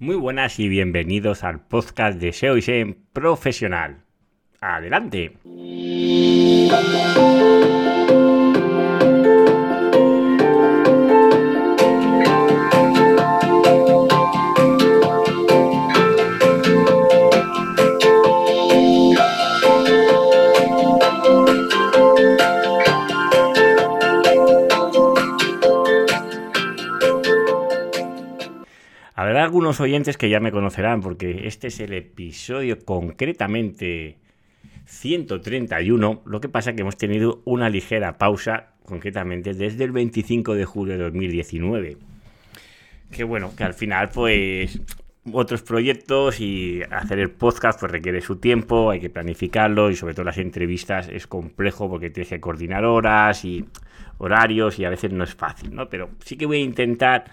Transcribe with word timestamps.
Muy 0.00 0.16
buenas 0.16 0.58
y 0.58 0.66
bienvenidos 0.66 1.44
al 1.44 1.60
podcast 1.60 2.18
de 2.18 2.32
SEO 2.32 2.56
y 2.56 2.62
Profesional. 3.12 4.02
Adelante. 4.58 5.36
Algunos 29.40 29.80
oyentes 29.80 30.18
que 30.18 30.28
ya 30.28 30.38
me 30.38 30.52
conocerán 30.52 31.00
porque 31.00 31.46
este 31.46 31.68
es 31.68 31.80
el 31.80 31.94
episodio 31.94 32.78
concretamente 32.84 34.18
131. 34.84 36.22
Lo 36.26 36.40
que 36.42 36.50
pasa 36.50 36.70
es 36.70 36.76
que 36.76 36.82
hemos 36.82 36.98
tenido 36.98 37.40
una 37.46 37.70
ligera 37.70 38.18
pausa, 38.18 38.74
concretamente 38.84 39.54
desde 39.54 39.84
el 39.84 39.92
25 39.92 40.54
de 40.54 40.66
julio 40.66 40.98
de 40.98 41.04
2019. 41.04 41.96
Que 43.10 43.24
bueno, 43.24 43.54
que 43.56 43.64
al 43.64 43.72
final 43.72 44.10
pues 44.10 44.78
otros 45.32 45.62
proyectos 45.62 46.38
y 46.38 46.82
hacer 46.90 47.18
el 47.18 47.30
podcast 47.30 47.80
pues 47.80 47.92
requiere 47.92 48.20
su 48.20 48.36
tiempo, 48.36 48.90
hay 48.90 49.00
que 49.00 49.08
planificarlo 49.08 49.90
y 49.90 49.96
sobre 49.96 50.12
todo 50.12 50.24
las 50.26 50.36
entrevistas 50.36 51.08
es 51.08 51.26
complejo 51.26 51.88
porque 51.88 52.10
tienes 52.10 52.28
que 52.28 52.40
coordinar 52.40 52.84
horas 52.84 53.42
y 53.46 53.64
horarios 54.18 54.78
y 54.78 54.84
a 54.84 54.90
veces 54.90 55.12
no 55.12 55.24
es 55.24 55.34
fácil, 55.34 55.74
¿no? 55.74 55.88
Pero 55.88 56.10
sí 56.22 56.36
que 56.36 56.44
voy 56.44 56.58
a 56.58 56.64
intentar 56.64 57.24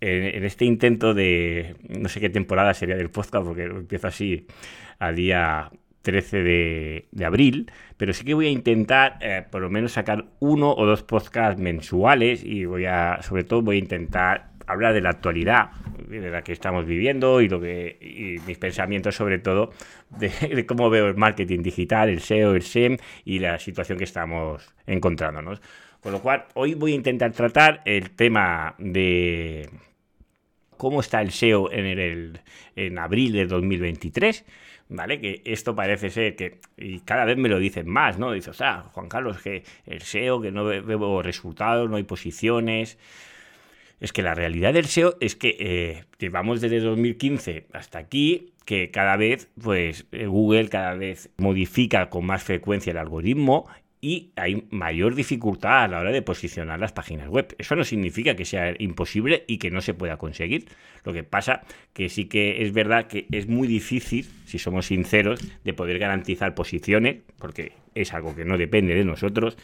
en, 0.00 0.44
este 0.44 0.64
intento 0.64 1.14
de, 1.14 1.76
no 1.88 2.08
sé 2.08 2.20
qué 2.20 2.30
temporada 2.30 2.74
sería 2.74 2.96
del 2.96 3.10
podcast, 3.10 3.46
porque 3.46 3.64
empiezo 3.64 4.08
así 4.08 4.46
al 4.98 5.16
día 5.16 5.70
13 6.02 6.42
de, 6.42 7.24
abril, 7.24 7.70
pero 7.96 8.12
sí 8.12 8.24
que 8.24 8.34
voy 8.34 8.46
a 8.46 8.50
intentar 8.50 9.18
eh, 9.20 9.44
por 9.50 9.60
lo 9.60 9.70
menos 9.70 9.92
sacar 9.92 10.26
uno 10.40 10.72
o 10.72 10.86
dos 10.86 11.02
podcasts 11.02 11.60
mensuales 11.60 12.44
y 12.44 12.64
voy 12.64 12.86
a, 12.86 13.20
sobre 13.22 13.44
todo 13.44 13.62
voy 13.62 13.76
a 13.76 13.78
intentar 13.80 14.50
hablar 14.66 14.94
de 14.94 15.00
la 15.00 15.10
actualidad 15.10 15.70
de 16.08 16.30
la 16.30 16.42
que 16.42 16.52
estamos 16.52 16.86
viviendo 16.86 17.40
y 17.40 17.48
lo 17.48 17.60
que 17.60 17.98
y 18.00 18.46
mis 18.46 18.58
pensamientos 18.58 19.16
sobre 19.16 19.38
todo 19.38 19.72
de, 20.10 20.64
cómo 20.66 20.90
veo 20.90 21.08
el 21.08 21.16
marketing 21.16 21.62
digital, 21.62 22.08
el 22.08 22.20
SEO, 22.20 22.54
el 22.54 22.62
SEM 22.62 22.96
y 23.24 23.40
la 23.40 23.58
situación 23.58 23.98
que 23.98 24.04
estamos 24.04 24.74
encontrándonos. 24.86 25.60
Con 26.00 26.12
lo 26.12 26.20
cual, 26.20 26.44
hoy 26.54 26.74
voy 26.74 26.92
a 26.92 26.94
intentar 26.94 27.32
tratar 27.32 27.82
el 27.84 28.10
tema 28.10 28.76
de 28.78 29.68
cómo 30.78 31.00
está 31.00 31.20
el 31.20 31.30
SEO 31.30 31.70
en, 31.70 31.84
el, 31.86 32.40
en 32.76 32.98
abril 32.98 33.32
de 33.32 33.46
2023. 33.46 34.44
¿Vale? 34.90 35.20
Que 35.20 35.42
esto 35.44 35.74
parece 35.74 36.08
ser 36.08 36.34
que, 36.34 36.60
y 36.78 37.00
cada 37.00 37.26
vez 37.26 37.36
me 37.36 37.50
lo 37.50 37.58
dicen 37.58 37.86
más, 37.86 38.18
¿no? 38.18 38.32
Dices, 38.32 38.56
sea, 38.56 38.84
Juan 38.94 39.10
Carlos, 39.10 39.42
que 39.42 39.62
el 39.84 40.00
SEO, 40.00 40.40
que 40.40 40.50
no 40.50 40.64
veo 40.64 41.20
resultados, 41.20 41.90
no 41.90 41.96
hay 41.96 42.04
posiciones. 42.04 42.96
Es 44.00 44.14
que 44.14 44.22
la 44.22 44.34
realidad 44.34 44.72
del 44.72 44.86
SEO 44.86 45.16
es 45.20 45.36
que 45.36 45.56
eh, 45.60 46.04
llevamos 46.18 46.62
desde 46.62 46.80
2015 46.80 47.66
hasta 47.74 47.98
aquí 47.98 48.54
que 48.64 48.90
cada 48.90 49.16
vez, 49.18 49.50
pues 49.62 50.06
Google 50.10 50.70
cada 50.70 50.94
vez 50.94 51.28
modifica 51.36 52.08
con 52.08 52.24
más 52.24 52.42
frecuencia 52.42 52.92
el 52.92 52.98
algoritmo 52.98 53.66
y 54.00 54.30
hay 54.36 54.66
mayor 54.70 55.14
dificultad 55.14 55.84
a 55.84 55.88
la 55.88 56.00
hora 56.00 56.12
de 56.12 56.22
posicionar 56.22 56.78
las 56.78 56.92
páginas 56.92 57.28
web. 57.28 57.54
Eso 57.58 57.74
no 57.76 57.84
significa 57.84 58.36
que 58.36 58.44
sea 58.44 58.74
imposible 58.78 59.44
y 59.46 59.58
que 59.58 59.70
no 59.70 59.80
se 59.80 59.94
pueda 59.94 60.16
conseguir. 60.16 60.66
Lo 61.04 61.12
que 61.12 61.24
pasa 61.24 61.62
que 61.92 62.08
sí 62.08 62.26
que 62.26 62.62
es 62.62 62.72
verdad 62.72 63.06
que 63.06 63.26
es 63.32 63.48
muy 63.48 63.66
difícil, 63.66 64.26
si 64.46 64.58
somos 64.58 64.86
sinceros, 64.86 65.40
de 65.64 65.72
poder 65.72 65.98
garantizar 65.98 66.54
posiciones, 66.54 67.18
porque 67.38 67.72
es 67.94 68.14
algo 68.14 68.36
que 68.36 68.44
no 68.44 68.56
depende 68.56 68.94
de 68.94 69.04
nosotros 69.04 69.56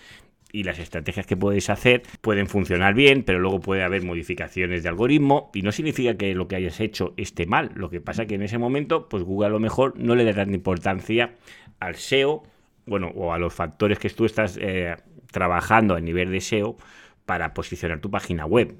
y 0.55 0.63
las 0.63 0.79
estrategias 0.79 1.27
que 1.27 1.37
puedes 1.37 1.69
hacer 1.69 2.03
pueden 2.21 2.47
funcionar 2.47 2.95
bien, 2.95 3.25
pero 3.25 3.41
luego 3.41 3.61
puede 3.61 3.83
haber 3.83 4.05
modificaciones 4.05 4.85
de 4.85 4.89
algoritmo 4.89 5.51
y 5.53 5.63
no 5.63 5.73
significa 5.73 6.17
que 6.17 6.33
lo 6.37 6.47
que 6.47 6.55
hayas 6.55 6.79
hecho 6.79 7.13
esté 7.17 7.45
mal. 7.45 7.73
Lo 7.75 7.91
que 7.91 8.01
pasa 8.01 8.27
que 8.27 8.37
en 8.37 8.43
ese 8.43 8.57
momento, 8.57 9.09
pues 9.09 9.25
Google 9.25 9.49
a 9.49 9.51
lo 9.51 9.59
mejor 9.59 9.99
no 9.99 10.15
le 10.15 10.25
da 10.25 10.33
tanta 10.33 10.55
importancia 10.55 11.35
al 11.81 11.97
SEO 11.97 12.45
bueno, 12.87 13.09
o 13.15 13.33
a 13.33 13.39
los 13.39 13.55
factores 13.55 13.99
que 13.99 14.11
tú 14.11 14.25
estás 14.25 14.59
eh, 14.61 14.97
trabajando 15.31 15.95
a 15.95 16.01
nivel 16.01 16.31
de 16.31 16.41
SEO 16.41 16.77
para 17.27 17.55
posicionar 17.55 18.01
tu 18.01 18.11
página 18.11 18.45
web. 18.45 18.77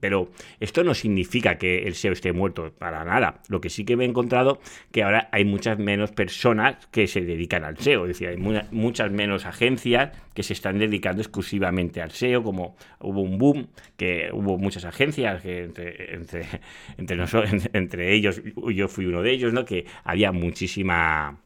pero 0.00 0.30
esto 0.60 0.84
no 0.84 0.94
significa 0.94 1.56
que 1.56 1.84
el 1.86 1.94
SEO 1.94 2.12
esté 2.12 2.32
muerto 2.32 2.72
para 2.78 3.04
nada. 3.04 3.40
Lo 3.48 3.60
que 3.60 3.70
sí 3.70 3.84
que 3.84 3.96
me 3.96 4.04
he 4.04 4.08
encontrado 4.08 4.60
que 4.92 5.02
ahora 5.02 5.28
hay 5.32 5.44
muchas 5.44 5.78
menos 5.78 6.12
personas 6.12 6.86
que 6.88 7.06
se 7.06 7.22
dedican 7.22 7.64
al 7.64 7.78
SEO. 7.78 8.04
Es 8.04 8.08
decir, 8.08 8.28
hay 8.28 8.36
muchas 8.36 9.10
menos 9.10 9.46
agencias 9.46 10.10
que 10.34 10.42
se 10.42 10.52
están 10.52 10.78
dedicando 10.78 11.22
exclusivamente 11.22 12.02
al 12.02 12.10
SEO, 12.10 12.42
como 12.42 12.76
hubo 13.00 13.22
un 13.22 13.38
boom, 13.38 13.68
que 13.96 14.28
hubo 14.32 14.58
muchas 14.58 14.84
agencias, 14.84 15.42
que 15.42 15.64
entre, 15.64 16.14
entre, 16.14 16.46
entre, 16.98 17.16
nosotros, 17.16 17.68
entre 17.72 18.14
ellos, 18.14 18.42
yo 18.72 18.88
fui 18.88 19.06
uno 19.06 19.22
de 19.22 19.32
ellos, 19.32 19.52
¿no? 19.52 19.64
que 19.64 19.86
había 20.04 20.32
muchísima 20.32 21.40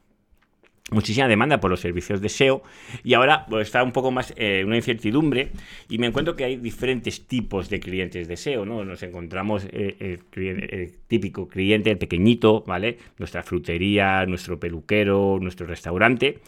muchísima 0.90 1.28
demanda 1.28 1.60
por 1.60 1.70
los 1.70 1.80
servicios 1.80 2.20
de 2.20 2.28
SEO 2.28 2.62
y 3.04 3.14
ahora 3.14 3.46
pues, 3.48 3.68
está 3.68 3.82
un 3.82 3.92
poco 3.92 4.10
más 4.10 4.34
eh, 4.36 4.62
una 4.64 4.76
incertidumbre 4.76 5.50
y 5.88 5.98
me 5.98 6.06
encuentro 6.06 6.36
que 6.36 6.44
hay 6.44 6.56
diferentes 6.56 7.26
tipos 7.26 7.70
de 7.70 7.80
clientes 7.80 8.28
de 8.28 8.36
SEO, 8.36 8.64
¿no? 8.64 8.84
Nos 8.84 9.02
encontramos 9.02 9.66
eh, 9.72 10.18
el, 10.32 10.92
típico 11.06 11.48
cliente, 11.48 11.90
el 11.90 11.98
pequeñito, 11.98 12.62
¿vale? 12.66 12.98
Nuestra 13.18 13.42
frutería, 13.42 14.24
nuestro 14.26 14.58
peluquero, 14.58 15.38
nuestro 15.40 15.66
restaurante 15.66 16.38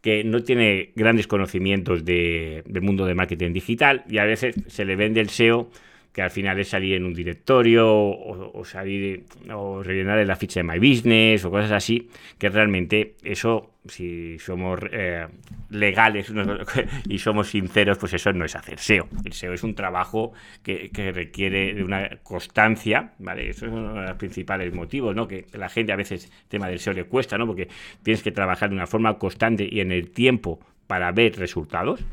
que 0.00 0.24
no 0.24 0.42
tiene 0.42 0.90
grandes 0.96 1.28
conocimientos 1.28 2.04
del 2.04 2.82
mundo 2.82 3.06
de 3.06 3.14
marketing 3.14 3.52
digital 3.52 4.04
y 4.08 4.18
a 4.18 4.24
veces 4.24 4.56
se 4.66 4.84
le 4.84 4.96
vende 4.96 5.20
el 5.20 5.28
SEO 5.28 5.70
que 6.12 6.22
al 6.22 6.30
final 6.30 6.60
es 6.60 6.68
salir 6.68 6.94
en 6.94 7.04
un 7.04 7.14
directorio 7.14 7.88
o, 7.88 8.64
salir 8.64 9.24
o 9.52 9.82
rellenar 9.82 10.18
en 10.18 10.28
la 10.28 10.36
ficha 10.36 10.60
de 10.60 10.64
My 10.64 10.78
Business 10.78 11.44
o 11.44 11.50
cosas 11.50 11.72
así, 11.72 12.08
que 12.38 12.50
realmente 12.50 13.14
eso, 13.22 13.70
si 13.86 14.38
somos 14.38 14.80
eh, 14.92 15.26
legales 15.70 16.30
y 17.08 17.18
somos 17.18 17.48
sinceros, 17.48 17.96
pues 17.96 18.12
eso 18.12 18.32
no 18.32 18.44
es 18.44 18.54
hacer 18.54 18.78
SEO. 18.78 19.08
El 19.24 19.32
SEO 19.32 19.54
es 19.54 19.62
un 19.62 19.74
trabajo 19.74 20.32
que, 20.62 20.90
requiere 21.12 21.74
de 21.74 21.82
una 21.82 22.18
constancia, 22.22 23.12
¿vale? 23.18 23.48
Eso 23.48 23.66
es 23.66 23.72
uno 23.72 23.94
de 23.94 24.08
los 24.08 24.16
principales 24.16 24.72
motivos, 24.72 25.16
¿no? 25.16 25.26
Que 25.26 25.46
la 25.52 25.68
gente 25.68 25.92
a 25.92 25.96
veces 25.96 26.26
el 26.26 26.48
tema 26.48 26.68
del 26.68 26.78
SEO 26.78 26.92
le 26.92 27.04
cuesta, 27.04 27.38
¿no? 27.38 27.46
Porque 27.46 27.68
tienes 28.02 28.22
que 28.22 28.32
trabajar 28.32 28.68
de 28.68 28.76
una 28.76 28.86
forma 28.86 29.18
constante 29.18 29.66
y 29.70 29.80
en 29.80 29.92
el 29.92 30.10
tiempo 30.10 30.60
para 30.86 31.10
ver 31.10 31.38
resultados. 31.38 32.04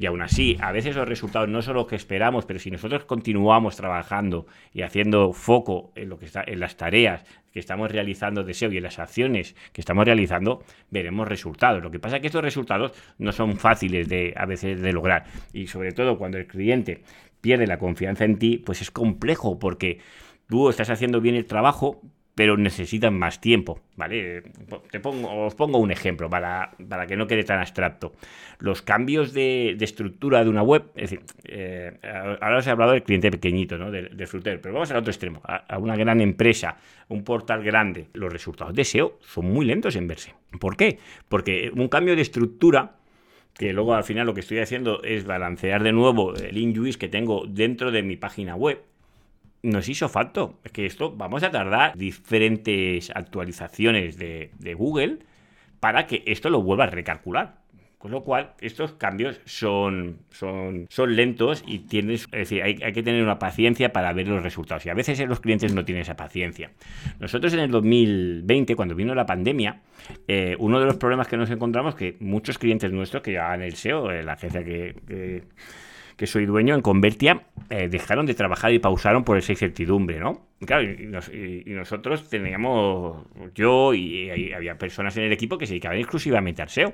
Y 0.00 0.06
aún 0.06 0.22
así, 0.22 0.56
a 0.60 0.70
veces 0.70 0.94
los 0.94 1.08
resultados 1.08 1.48
no 1.48 1.60
son 1.60 1.74
los 1.74 1.88
que 1.88 1.96
esperamos, 1.96 2.46
pero 2.46 2.60
si 2.60 2.70
nosotros 2.70 3.04
continuamos 3.04 3.74
trabajando 3.74 4.46
y 4.72 4.82
haciendo 4.82 5.32
foco 5.32 5.90
en 5.96 6.08
lo 6.08 6.18
que 6.18 6.26
está, 6.26 6.44
en 6.46 6.60
las 6.60 6.76
tareas 6.76 7.24
que 7.52 7.58
estamos 7.58 7.90
realizando 7.90 8.44
de 8.44 8.54
SEO 8.54 8.70
y 8.70 8.76
en 8.76 8.84
las 8.84 9.00
acciones 9.00 9.56
que 9.72 9.80
estamos 9.80 10.04
realizando, 10.04 10.62
veremos 10.90 11.26
resultados. 11.26 11.82
Lo 11.82 11.90
que 11.90 11.98
pasa 11.98 12.16
es 12.16 12.20
que 12.20 12.28
estos 12.28 12.44
resultados 12.44 12.92
no 13.18 13.32
son 13.32 13.56
fáciles 13.56 14.08
de 14.08 14.34
a 14.36 14.46
veces 14.46 14.80
de 14.80 14.92
lograr. 14.92 15.24
Y 15.52 15.66
sobre 15.66 15.90
todo 15.90 16.16
cuando 16.16 16.38
el 16.38 16.46
cliente 16.46 17.02
pierde 17.40 17.66
la 17.66 17.78
confianza 17.78 18.24
en 18.24 18.38
ti, 18.38 18.58
pues 18.58 18.80
es 18.82 18.92
complejo 18.92 19.58
porque 19.58 19.98
tú 20.48 20.68
estás 20.68 20.90
haciendo 20.90 21.20
bien 21.20 21.34
el 21.34 21.46
trabajo, 21.46 22.00
pero 22.38 22.56
necesitan 22.56 23.18
más 23.18 23.40
tiempo, 23.40 23.80
¿vale? 23.96 24.44
Te 24.92 25.00
pongo, 25.00 25.46
os 25.46 25.56
pongo 25.56 25.78
un 25.78 25.90
ejemplo 25.90 26.30
para, 26.30 26.70
para 26.88 27.04
que 27.08 27.16
no 27.16 27.26
quede 27.26 27.42
tan 27.42 27.58
abstracto. 27.58 28.12
Los 28.60 28.80
cambios 28.80 29.32
de, 29.32 29.76
estructura 29.80 30.44
de 30.44 30.48
una 30.48 30.62
web, 30.62 30.84
es 30.94 31.10
decir, 31.10 31.22
eh, 31.46 31.98
ahora 32.40 32.58
os 32.58 32.66
he 32.68 32.70
hablado 32.70 32.92
del 32.92 33.02
cliente 33.02 33.32
pequeñito, 33.32 33.76
¿no? 33.76 33.90
De 33.90 34.26
Flutter, 34.28 34.60
pero 34.60 34.72
vamos 34.72 34.88
al 34.92 34.98
otro 34.98 35.10
extremo, 35.10 35.42
a, 35.42 35.78
una 35.78 35.96
gran 35.96 36.20
empresa, 36.20 36.76
un 37.08 37.24
portal 37.24 37.64
grande. 37.64 38.06
Los 38.12 38.32
resultados 38.32 38.72
de 38.72 38.84
SEO 38.84 39.18
son 39.20 39.46
muy 39.46 39.66
lentos 39.66 39.96
en 39.96 40.06
verse. 40.06 40.32
¿Por 40.60 40.76
qué? 40.76 41.00
Porque 41.28 41.72
un 41.74 41.88
cambio 41.88 42.14
de 42.14 42.22
estructura 42.22 42.98
que 43.54 43.72
luego 43.72 43.94
al 43.94 44.04
final 44.04 44.26
lo 44.26 44.34
que 44.34 44.42
estoy 44.42 44.60
haciendo 44.60 45.02
es 45.02 45.24
balancear 45.24 45.82
de 45.82 45.90
nuevo 45.90 46.36
el 46.36 46.56
InJuice 46.56 47.00
que 47.00 47.08
tengo 47.08 47.46
dentro 47.48 47.90
de 47.90 48.04
mi 48.04 48.16
página 48.16 48.54
web 48.54 48.80
nos 49.62 49.88
hizo 49.88 50.08
falto. 50.08 50.58
Es 50.64 50.72
que 50.72 50.86
esto 50.86 51.12
vamos 51.14 51.42
a 51.42 51.50
tardar 51.50 51.96
diferentes 51.96 53.10
actualizaciones 53.14 54.16
de, 54.16 54.50
Google 54.76 55.18
para 55.80 56.06
que 56.06 56.22
esto 56.26 56.50
lo 56.50 56.62
vuelva 56.62 56.84
a 56.84 56.88
recalcular. 56.88 57.58
Con 57.98 58.12
lo 58.12 58.22
cual, 58.22 58.52
estos 58.60 58.92
cambios 58.92 59.40
son, 59.44 60.18
son, 60.30 60.86
son 60.88 61.16
lentos 61.16 61.64
y 61.66 61.80
tienes, 61.80 62.28
es 62.30 62.48
decir, 62.48 62.62
hay, 62.62 62.76
que 62.76 63.02
tener 63.02 63.24
una 63.24 63.40
paciencia 63.40 63.92
para 63.92 64.12
ver 64.12 64.28
los 64.28 64.40
resultados. 64.40 64.86
Y 64.86 64.88
a 64.88 64.94
veces 64.94 65.18
los 65.26 65.40
clientes 65.40 65.74
no 65.74 65.84
tienen 65.84 66.02
esa 66.02 66.14
paciencia. 66.14 66.70
Nosotros 67.18 67.52
en 67.54 67.58
el 67.58 67.72
2020, 67.72 68.76
cuando 68.76 68.94
vino 68.94 69.16
la 69.16 69.26
pandemia, 69.26 69.80
eh, 70.28 70.54
uno 70.60 70.78
de 70.78 70.86
los 70.86 70.96
problemas 70.96 71.26
que 71.26 71.36
nos 71.36 71.50
encontramos 71.50 71.96
que 71.96 72.16
muchos 72.20 72.56
clientes 72.56 72.92
nuestros 72.92 73.20
que 73.20 73.32
llevaban 73.32 73.62
el 73.62 73.74
SEO, 73.74 74.12
eh, 74.12 74.22
la 74.22 74.34
agencia 74.34 74.62
que 74.62 74.94
que 75.08 75.42
soy 76.26 76.46
dueño 76.46 76.74
en 76.74 76.80
Convertia 76.80 77.42
eh, 77.70 77.88
dejaron 77.88 78.26
de 78.26 78.34
trabajar 78.34 78.72
y 78.72 78.78
pausaron 78.78 79.24
por 79.24 79.38
esa 79.38 79.52
incertidumbre, 79.52 80.18
¿no? 80.18 80.46
Claro, 80.64 80.82
y, 80.82 81.64
nosotros 81.66 82.28
teníamos, 82.28 83.26
yo 83.54 83.94
y, 83.94 84.52
había 84.52 84.76
personas 84.78 85.16
en 85.16 85.24
el 85.24 85.32
equipo 85.32 85.58
que 85.58 85.66
se 85.66 85.74
dedicaban 85.74 85.98
exclusivamente 85.98 86.62
al 86.62 86.68
SEO. 86.68 86.92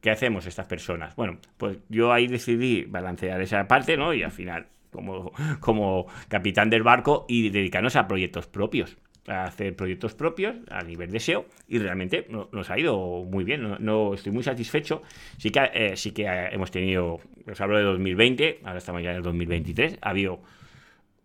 ¿Qué 0.00 0.10
hacemos 0.10 0.46
estas 0.46 0.66
personas? 0.66 1.14
Bueno, 1.16 1.38
pues 1.56 1.78
yo 1.88 2.12
ahí 2.12 2.26
decidí 2.26 2.84
balancear 2.84 3.40
esa 3.40 3.66
parte, 3.68 3.96
¿no? 3.96 4.12
Y 4.12 4.22
al 4.22 4.32
final, 4.32 4.66
como, 4.90 5.32
como 5.60 6.06
capitán 6.28 6.68
del 6.68 6.82
barco 6.82 7.24
y 7.28 7.50
dedicarnos 7.50 7.96
a 7.96 8.08
proyectos 8.08 8.46
propios 8.46 8.96
a 9.28 9.44
hacer 9.44 9.74
proyectos 9.74 10.14
propios 10.14 10.56
a 10.70 10.82
nivel 10.82 11.10
de 11.10 11.20
SEO 11.20 11.46
y 11.68 11.78
realmente 11.78 12.26
nos 12.52 12.70
ha 12.70 12.78
ido 12.78 13.24
muy 13.24 13.44
bien. 13.44 13.76
No, 13.80 14.14
estoy 14.14 14.32
muy 14.32 14.42
satisfecho. 14.42 15.02
Sí 15.38 15.50
que, 15.50 15.70
eh, 15.74 15.96
sí 15.96 16.12
que 16.12 16.26
hemos 16.26 16.70
tenido, 16.70 17.20
os 17.50 17.60
hablo 17.60 17.78
de 17.78 17.84
2020, 17.84 18.60
ahora 18.64 18.78
estamos 18.78 19.02
ya 19.02 19.10
en 19.10 19.16
el 19.16 19.22
2023, 19.22 19.98
ha 20.00 20.10
habido 20.10 20.40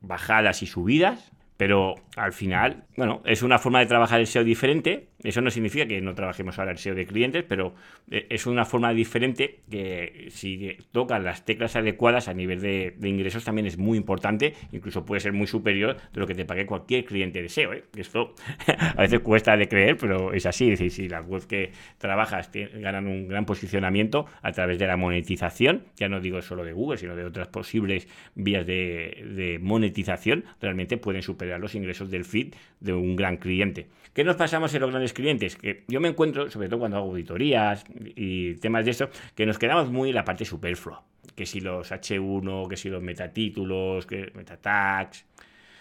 bajadas 0.02 0.64
y 0.64 0.68
subidas, 0.68 1.32
pero 1.62 1.94
al 2.16 2.34
final, 2.34 2.86
bueno, 2.98 3.22
es 3.24 3.44
una 3.44 3.60
forma 3.60 3.82
de 3.82 3.86
trabajar 3.86 4.20
el 4.20 4.26
SEO 4.26 4.44
diferente. 4.44 5.10
Eso 5.24 5.42
no 5.42 5.52
significa 5.52 5.86
que 5.86 6.02
no 6.02 6.16
trabajemos 6.16 6.58
ahora 6.58 6.72
el 6.72 6.80
SEO 6.80 6.96
de 6.96 7.06
clientes, 7.06 7.46
pero 7.48 7.76
eh, 8.10 8.26
es 8.32 8.48
una 8.48 8.66
forma 8.66 8.92
diferente 8.94 9.60
que 9.70 10.30
si 10.32 10.76
tocan 10.92 11.24
las 11.24 11.46
teclas 11.46 11.76
adecuadas 11.76 12.28
a 12.28 12.34
nivel 12.34 12.62
de, 12.62 12.96
ingresos 13.04 13.44
también 13.44 13.68
es 13.68 13.78
muy 13.78 14.00
importante. 14.00 14.56
Incluso 14.72 15.06
puede 15.06 15.20
ser 15.20 15.34
muy 15.34 15.46
superior 15.46 15.98
de 16.12 16.20
lo 16.20 16.26
que 16.26 16.34
te 16.34 16.46
pague 16.46 16.66
cualquier 16.66 17.06
cliente 17.06 17.44
de 17.44 17.50
SEO. 17.50 17.74
¿eh? 17.74 17.84
Esto 17.96 18.34
a 18.98 19.00
veces 19.00 19.20
cuesta 19.20 19.56
de 19.56 19.68
creer, 19.68 19.98
pero 19.98 20.34
es 20.34 20.48
así. 20.48 20.72
Es 20.72 20.80
si 20.96 21.10
las 21.10 21.28
webs 21.28 21.46
que 21.46 21.74
trabajas 22.00 22.50
ganan 22.74 23.06
un 23.06 23.28
gran 23.28 23.46
posicionamiento 23.46 24.26
a 24.42 24.52
través 24.52 24.80
de 24.80 24.88
la 24.88 24.98
monetización, 24.98 25.84
ya 25.96 26.10
no 26.10 26.22
digo 26.22 26.42
solo 26.42 26.66
de 26.66 26.74
Google, 26.74 26.98
sino 26.98 27.16
de 27.16 27.24
otras 27.24 27.50
posibles 27.50 28.08
vías 28.34 28.66
de, 28.66 29.28
de 29.36 29.60
monetización, 29.60 30.46
realmente 30.60 30.98
pueden 30.98 31.22
superar 31.22 31.51
los 31.58 31.76
ingresos 31.76 32.10
del 32.10 32.26
feed 32.26 32.54
de 32.80 32.94
un 32.94 33.16
gran 33.16 33.38
cliente. 33.38 33.88
¿Qué 34.14 34.24
nos 34.24 34.36
pasamos 34.36 34.74
en 34.74 34.82
los 34.82 34.90
grandes 34.90 35.14
clientes? 35.14 35.56
Que 35.56 35.84
yo 35.88 36.02
me 36.02 36.10
encuentro, 36.10 36.50
sobre 36.50 36.68
todo 36.68 36.80
cuando 36.80 36.98
hago 36.98 37.10
auditorías 37.12 37.86
y 38.16 38.56
temas 38.56 38.84
de 38.86 38.92
eso, 38.92 39.10
que 39.36 39.46
nos 39.46 39.58
quedamos 39.58 39.90
muy 39.90 40.10
en 40.10 40.16
la 40.16 40.26
parte 40.26 40.44
superflua. 40.44 41.04
Que 41.36 41.46
si 41.46 41.62
los 41.62 41.92
H1, 41.92 42.68
que 42.68 42.76
si 42.76 42.90
los 42.90 43.02
metatítulos, 43.02 44.06
que 44.06 44.32
metatags. 44.36 45.26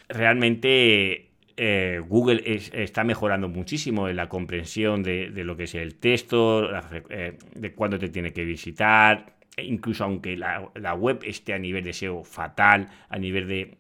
Realmente 0.08 1.31
eh, 1.56 2.00
Google 2.06 2.43
está 2.46 3.05
mejorando 3.05 3.49
muchísimo 3.49 4.08
en 4.08 4.17
la 4.17 4.28
comprensión 4.28 5.02
de, 5.02 5.31
lo 5.44 5.56
que 5.56 5.64
es 5.64 5.75
el 5.75 5.96
texto, 5.96 6.70
eh, 7.11 7.37
de 7.55 7.72
cuándo 7.72 7.99
te 7.99 8.08
tiene 8.08 8.32
que 8.32 8.44
visitar, 8.44 9.34
e 9.56 9.64
incluso 9.64 10.05
aunque 10.05 10.37
la, 10.37 10.70
la, 10.75 10.94
web 10.94 11.20
esté 11.25 11.52
a 11.52 11.58
nivel 11.58 11.84
de 11.84 11.93
SEO 11.93 12.25
fatal, 12.25 12.88
a 13.08 13.19
nivel 13.19 13.46
de, 13.46 13.76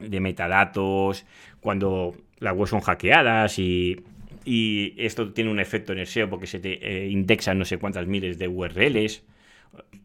de 0.00 0.20
metadatos, 0.20 1.24
cuando 1.60 2.14
las 2.38 2.54
webs 2.56 2.70
son 2.70 2.80
hackeadas 2.80 3.58
y, 3.58 4.04
esto 4.96 5.32
tiene 5.32 5.50
un 5.50 5.60
efecto 5.60 5.92
en 5.92 5.98
el 6.00 6.06
SEO 6.06 6.28
porque 6.28 6.46
se 6.46 6.58
te 6.58 6.78
eh, 6.82 7.08
indexan 7.08 7.58
no 7.58 7.64
sé 7.64 7.76
cuántas 7.76 8.06
miles 8.06 8.38
de 8.38 8.48
URLs 8.48 9.22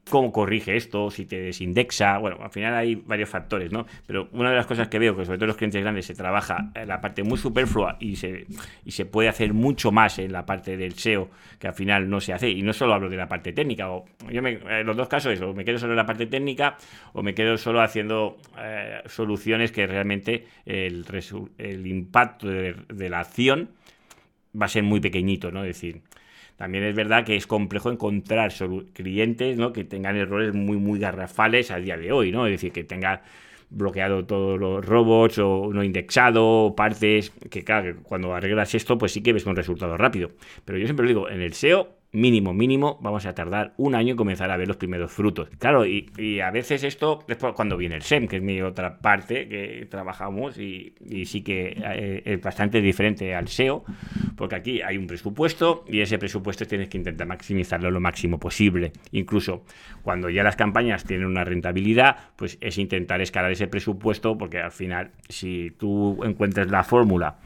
cómo 0.09 0.31
corrige 0.31 0.75
esto, 0.75 1.09
si 1.09 1.25
te 1.25 1.41
desindexa, 1.41 2.17
bueno, 2.19 2.37
al 2.41 2.51
final 2.51 2.75
hay 2.75 2.95
varios 2.95 3.27
factores, 3.27 3.71
¿no? 3.71 3.87
Pero 4.05 4.29
una 4.33 4.51
de 4.51 4.55
las 4.55 4.67
cosas 4.67 4.87
que 4.87 4.99
veo 4.99 5.15
que 5.15 5.25
sobre 5.25 5.37
todo 5.37 5.45
en 5.45 5.49
los 5.49 5.57
clientes 5.57 5.81
grandes 5.81 6.05
se 6.05 6.13
trabaja 6.13 6.71
la 6.85 7.01
parte 7.01 7.23
muy 7.23 7.37
superflua 7.37 7.97
y 7.99 8.15
se, 8.15 8.45
y 8.85 8.91
se 8.91 9.05
puede 9.05 9.29
hacer 9.29 9.53
mucho 9.53 9.91
más 9.91 10.19
en 10.19 10.31
la 10.31 10.45
parte 10.45 10.77
del 10.77 10.93
SEO 10.93 11.29
que 11.59 11.67
al 11.67 11.73
final 11.73 12.07
no 12.09 12.21
se 12.21 12.33
hace, 12.33 12.49
y 12.49 12.61
no 12.61 12.73
solo 12.73 12.93
hablo 12.93 13.09
de 13.09 13.17
la 13.17 13.27
parte 13.27 13.51
técnica, 13.51 13.89
o 13.89 14.05
yo 14.31 14.41
me, 14.41 14.59
en 14.79 14.85
los 14.85 14.95
dos 14.95 15.07
casos 15.07 15.33
es, 15.33 15.41
o 15.41 15.53
me 15.53 15.65
quedo 15.65 15.79
solo 15.79 15.93
en 15.93 15.97
la 15.97 16.05
parte 16.05 16.27
técnica 16.27 16.77
o 17.13 17.23
me 17.23 17.33
quedo 17.33 17.57
solo 17.57 17.81
haciendo 17.81 18.37
eh, 18.59 19.01
soluciones 19.07 19.71
que 19.71 19.87
realmente 19.87 20.45
el, 20.65 21.05
el 21.57 21.87
impacto 21.87 22.47
de, 22.47 22.75
de 22.93 23.09
la 23.09 23.21
acción 23.21 23.71
va 24.59 24.67
a 24.67 24.69
ser 24.69 24.83
muy 24.83 24.99
pequeñito, 24.99 25.51
¿no? 25.51 25.63
Es 25.63 25.75
decir, 25.75 26.01
también 26.57 26.83
es 26.85 26.95
verdad 26.95 27.25
que 27.25 27.35
es 27.35 27.47
complejo 27.47 27.91
encontrar 27.91 28.53
clientes 28.93 29.57
¿no? 29.57 29.73
que 29.73 29.83
tengan 29.83 30.15
errores 30.15 30.53
muy, 30.53 30.77
muy 30.77 30.99
garrafales 30.99 31.71
a 31.71 31.77
día 31.77 31.97
de 31.97 32.11
hoy, 32.11 32.31
¿no? 32.31 32.45
Es 32.47 32.53
decir, 32.53 32.71
que 32.71 32.83
tenga 32.83 33.23
bloqueado 33.69 34.25
todos 34.25 34.59
los 34.59 34.85
robots 34.85 35.39
o 35.39 35.69
no 35.73 35.83
indexado, 35.83 36.73
partes, 36.75 37.31
que 37.49 37.63
claro, 37.63 37.97
cuando 38.03 38.33
arreglas 38.33 38.73
esto, 38.75 38.97
pues 38.97 39.11
sí 39.11 39.21
que 39.21 39.33
ves 39.33 39.45
un 39.45 39.55
resultado 39.55 39.97
rápido. 39.97 40.31
Pero 40.63 40.77
yo 40.77 40.85
siempre 40.85 41.03
lo 41.03 41.09
digo, 41.09 41.29
en 41.29 41.41
el 41.41 41.53
SEO 41.53 41.97
mínimo, 42.11 42.53
mínimo, 42.53 42.97
vamos 43.01 43.25
a 43.25 43.35
tardar 43.35 43.73
un 43.77 43.95
año 43.95 44.11
en 44.11 44.17
comenzar 44.17 44.49
a 44.51 44.57
ver 44.57 44.67
los 44.67 44.77
primeros 44.77 45.11
frutos. 45.11 45.49
Claro, 45.59 45.85
y, 45.85 46.39
a 46.39 46.51
veces 46.51 46.83
esto, 46.83 47.23
después 47.27 47.53
cuando 47.53 47.77
viene 47.77 47.95
el 47.95 48.01
SEM, 48.01 48.27
que 48.27 48.37
es 48.37 48.41
mi 48.41 48.61
otra 48.61 48.99
parte 48.99 49.47
que 49.47 49.87
trabajamos 49.89 50.57
y, 50.57 50.93
sí 51.25 51.41
que 51.41 51.75
eh, 51.77 52.21
es 52.25 52.41
bastante 52.41 52.81
diferente 52.81 53.35
al 53.35 53.47
SEO, 53.47 53.83
porque 54.35 54.55
aquí 54.55 54.81
hay 54.81 54.97
un 54.97 55.07
presupuesto 55.07 55.83
y 55.87 56.01
ese 56.01 56.17
presupuesto 56.17 56.65
tienes 56.65 56.89
que 56.89 56.97
intentar 56.97 57.27
maximizarlo 57.27 57.91
lo 57.91 57.99
máximo 57.99 58.39
posible. 58.39 58.91
Incluso 59.11 59.63
cuando 60.01 60.29
ya 60.29 60.43
las 60.43 60.55
campañas 60.55 61.03
tienen 61.03 61.27
una 61.27 61.43
rentabilidad, 61.43 62.17
pues 62.35 62.57
es 62.61 62.77
intentar 62.77 63.21
escalar 63.21 63.51
ese 63.51 63.67
presupuesto, 63.67 64.37
porque 64.37 64.59
al 64.59 64.71
final, 64.71 65.11
si 65.27 65.71
tú 65.77 66.23
encuentras 66.23 66.69
la 66.69 66.83
fórmula 66.83 67.37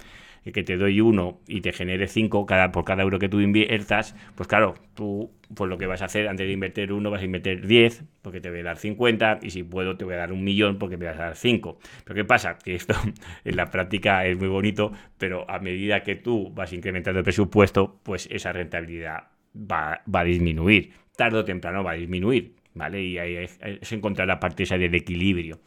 que 0.43 0.63
te 0.63 0.77
doy 0.77 1.01
uno 1.01 1.39
y 1.47 1.61
te 1.61 1.71
genere 1.71 2.07
cinco 2.07 2.45
cada, 2.45 2.71
por 2.71 2.85
cada 2.85 3.03
euro 3.03 3.19
que 3.19 3.29
tú 3.29 3.39
inviertas, 3.39 4.15
pues 4.35 4.47
claro, 4.47 4.75
tú 4.95 5.31
pues 5.53 5.69
lo 5.69 5.77
que 5.77 5.87
vas 5.87 6.01
a 6.01 6.05
hacer 6.05 6.27
antes 6.27 6.45
de 6.45 6.53
invertir 6.53 6.93
uno 6.93 7.09
vas 7.09 7.21
a 7.21 7.25
invertir 7.25 7.65
10 7.65 8.03
porque 8.21 8.39
te 8.39 8.49
voy 8.49 8.59
a 8.59 8.63
dar 8.63 8.77
50 8.77 9.39
y 9.41 9.49
si 9.49 9.63
puedo 9.63 9.97
te 9.97 10.05
voy 10.05 10.13
a 10.13 10.17
dar 10.17 10.31
un 10.31 10.43
millón 10.43 10.77
porque 10.77 10.97
me 10.97 11.05
vas 11.05 11.19
a 11.19 11.25
dar 11.25 11.35
5. 11.35 11.79
Pero 12.03 12.15
¿qué 12.15 12.25
pasa? 12.25 12.57
Que 12.57 12.75
esto 12.75 12.93
en 13.43 13.55
la 13.55 13.65
práctica 13.67 14.25
es 14.25 14.37
muy 14.37 14.47
bonito, 14.47 14.91
pero 15.17 15.49
a 15.49 15.59
medida 15.59 16.03
que 16.03 16.15
tú 16.15 16.51
vas 16.53 16.71
incrementando 16.73 17.19
el 17.19 17.23
presupuesto, 17.23 17.99
pues 18.03 18.27
esa 18.31 18.51
rentabilidad 18.53 19.29
va, 19.55 20.01
va 20.13 20.19
a 20.21 20.23
disminuir. 20.23 20.93
Tardo 21.15 21.39
o 21.39 21.45
temprano 21.45 21.83
va 21.83 21.91
a 21.91 21.95
disminuir, 21.95 22.55
¿vale? 22.75 23.01
Y 23.01 23.17
ahí 23.17 23.35
es, 23.35 23.59
es 23.61 23.91
encontrar 23.91 24.27
la 24.27 24.39
parte 24.39 24.63
esa 24.63 24.77
del 24.77 24.95
equilibrio. 24.95 25.59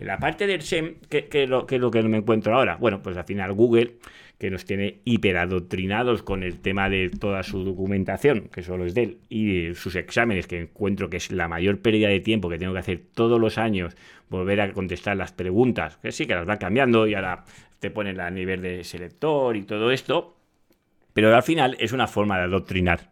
La 0.00 0.18
parte 0.18 0.46
del 0.46 0.62
SEM, 0.62 0.94
¿qué, 1.08 1.28
es 1.30 1.48
lo, 1.48 1.66
que 1.66 2.02
me 2.02 2.18
encuentro 2.18 2.54
ahora? 2.54 2.76
Bueno, 2.76 3.02
pues 3.02 3.16
al 3.16 3.24
final 3.24 3.52
Google, 3.52 3.96
que 4.38 4.50
nos 4.50 4.64
tiene 4.64 5.00
hiperadoctrinados 5.04 6.22
con 6.22 6.42
el 6.42 6.60
tema 6.60 6.88
de 6.88 7.10
toda 7.10 7.42
su 7.42 7.64
documentación, 7.64 8.48
que 8.48 8.62
solo 8.62 8.86
es 8.86 8.94
de 8.94 9.02
él, 9.02 9.18
y 9.28 9.74
sus 9.74 9.96
exámenes, 9.96 10.46
que 10.46 10.60
encuentro 10.60 11.10
que 11.10 11.18
es 11.18 11.30
la 11.30 11.48
mayor 11.48 11.80
pérdida 11.80 12.08
de 12.08 12.20
tiempo 12.20 12.48
que 12.48 12.58
tengo 12.58 12.72
que 12.72 12.78
hacer 12.78 13.02
todos 13.14 13.38
los 13.38 13.58
años, 13.58 13.94
volver 14.30 14.62
a 14.62 14.72
contestar 14.72 15.18
las 15.18 15.32
preguntas, 15.32 15.98
que 15.98 16.12
sí 16.12 16.26
que 16.26 16.34
las 16.34 16.48
va 16.48 16.58
cambiando 16.58 17.06
y 17.06 17.14
ahora 17.14 17.44
te 17.78 17.90
ponen 17.90 18.20
a 18.20 18.30
nivel 18.30 18.62
de 18.62 18.84
selector 18.84 19.54
y 19.56 19.62
todo 19.62 19.90
esto, 19.90 20.34
pero 21.12 21.34
al 21.34 21.42
final 21.42 21.76
es 21.78 21.92
una 21.92 22.06
forma 22.06 22.38
de 22.38 22.44
adoctrinar. 22.44 23.10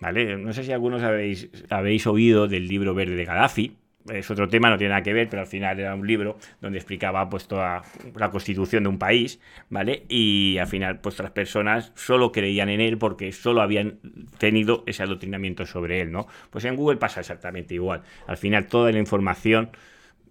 ¿Vale? 0.00 0.38
No 0.38 0.54
sé 0.54 0.64
si 0.64 0.72
algunos 0.72 1.02
habéis, 1.02 1.50
habéis 1.68 2.06
oído 2.06 2.48
del 2.48 2.66
libro 2.68 2.94
verde 2.94 3.16
de 3.16 3.24
Gaddafi, 3.26 3.76
es 4.08 4.30
otro 4.30 4.48
tema, 4.48 4.70
no 4.70 4.78
tiene 4.78 4.90
nada 4.90 5.02
que 5.02 5.12
ver, 5.12 5.28
pero 5.28 5.42
al 5.42 5.48
final 5.48 5.78
era 5.78 5.94
un 5.94 6.06
libro 6.06 6.38
donde 6.60 6.78
explicaba 6.78 7.28
pues 7.28 7.46
toda 7.46 7.82
la 8.16 8.30
constitución 8.30 8.84
de 8.84 8.88
un 8.88 8.98
país, 8.98 9.40
¿vale? 9.68 10.04
Y 10.08 10.58
al 10.58 10.66
final 10.66 11.00
pues 11.00 11.18
las 11.18 11.30
personas 11.32 11.92
solo 11.94 12.32
creían 12.32 12.68
en 12.68 12.80
él 12.80 12.98
porque 12.98 13.32
solo 13.32 13.60
habían 13.60 13.98
tenido 14.38 14.84
ese 14.86 15.02
adoctrinamiento 15.02 15.66
sobre 15.66 16.00
él, 16.00 16.12
¿no? 16.12 16.26
Pues 16.50 16.64
en 16.64 16.76
Google 16.76 16.98
pasa 16.98 17.20
exactamente 17.20 17.74
igual. 17.74 18.02
Al 18.26 18.36
final 18.36 18.66
toda 18.66 18.90
la 18.92 18.98
información 18.98 19.70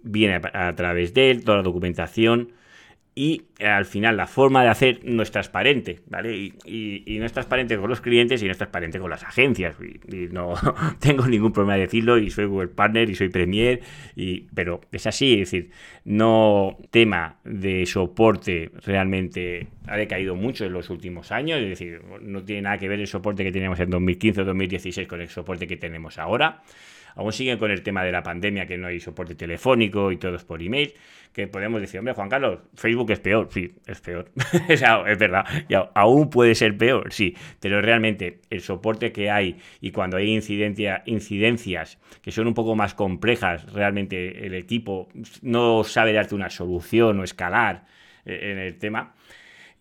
viene 0.02 0.42
a, 0.54 0.68
a 0.70 0.76
través 0.76 1.14
de 1.14 1.32
él, 1.32 1.44
toda 1.44 1.58
la 1.58 1.64
documentación 1.64 2.54
y 3.20 3.48
eh, 3.60 3.68
al 3.68 3.84
final 3.84 4.16
la 4.16 4.28
forma 4.28 4.64
de 4.64 4.70
hacer 4.70 5.02
no 5.04 5.24
es 5.24 5.30
transparente, 5.30 6.00
¿vale? 6.08 6.54
Y, 6.64 7.18
no 7.20 7.26
es 7.26 7.34
transparente 7.34 7.78
con 7.78 7.90
los 7.90 8.00
clientes 8.00 8.42
y 8.42 8.46
no 8.46 8.52
es 8.52 8.58
transparente 8.58 8.98
con 8.98 9.10
las 9.10 9.26
agencias. 9.26 9.76
Y, 9.82 10.30
no 10.32 10.54
tengo 11.02 11.28
ningún 11.28 11.52
problema 11.52 11.74
de 11.74 11.82
decirlo 11.82 12.18
y 12.18 12.30
soy 12.30 12.46
Google 12.46 12.70
Partner 12.70 13.10
y 13.10 13.16
soy 13.16 13.28
Premier, 13.28 13.82
y, 14.16 14.48
pero 14.56 14.80
es 14.94 15.06
así, 15.06 15.34
es 15.34 15.52
decir, 15.52 15.72
no 16.06 16.78
tema 16.92 17.40
de 17.44 17.86
soporte 17.86 18.72
realmente 18.86 19.68
ha 19.88 19.98
decaído 19.98 20.36
mucho 20.36 20.64
en 20.64 20.72
los 20.72 20.90
últimos 20.90 21.34
años, 21.34 21.60
es 21.60 21.68
decir, 21.68 22.02
no 22.22 22.46
tiene 22.46 22.62
nada 22.62 22.78
que 22.78 22.88
ver 22.88 23.02
el 23.02 23.08
soporte 23.08 23.44
que 23.44 23.52
teníamos 23.52 23.82
en 23.82 23.90
2015 23.90 24.44
o 24.44 24.46
2016 24.46 25.10
con 25.10 25.20
el 25.20 25.28
soporte 25.28 25.68
que 25.68 25.76
tenemos 25.76 26.20
ahora. 26.20 26.62
Aún 27.20 27.34
siguen 27.34 27.58
con 27.58 27.70
el 27.70 27.84
tema 27.84 28.06
de 28.06 28.14
la 28.14 28.24
pandemia, 28.24 28.66
que 28.66 28.78
no 28.78 28.88
hay 28.88 29.02
soporte 29.02 29.36
telefónico 29.36 30.10
y 30.10 30.16
todo 30.16 30.36
es 30.38 30.46
por 30.46 30.64
email, 30.64 30.94
que 31.34 31.48
podemos 31.48 31.82
decir, 31.82 32.00
hombre, 32.00 32.14
Juan 32.14 32.30
Carlos, 32.30 32.60
Facebook 32.76 33.12
es 33.12 33.20
peor, 33.20 33.50
sí, 33.52 33.74
es 33.86 34.00
peor. 34.00 34.32
es 34.70 35.20
verdad, 35.20 35.44
aún 35.96 36.30
puede 36.30 36.56
ser 36.56 36.78
peor, 36.78 37.12
sí, 37.12 37.36
pero 37.60 37.82
realmente 37.82 38.40
el 38.50 38.62
soporte 38.62 39.12
que 39.12 39.30
hay 39.30 39.58
y 39.82 39.92
cuando 39.92 40.16
hay 40.16 40.34
incidencia, 40.34 41.04
incidencias 41.06 42.00
que 42.22 42.32
son 42.32 42.48
un 42.48 42.54
poco 42.54 42.74
más 42.78 42.94
complejas, 42.94 43.70
realmente 43.74 44.46
el 44.46 44.54
equipo 44.54 45.10
no 45.42 45.84
sabe 45.84 46.14
darte 46.14 46.36
una 46.36 46.50
solución 46.50 47.20
o 47.20 47.26
escalar 47.26 47.86
eh, 48.24 48.52
en 48.54 48.60
el 48.60 48.78
tema. 48.78 49.14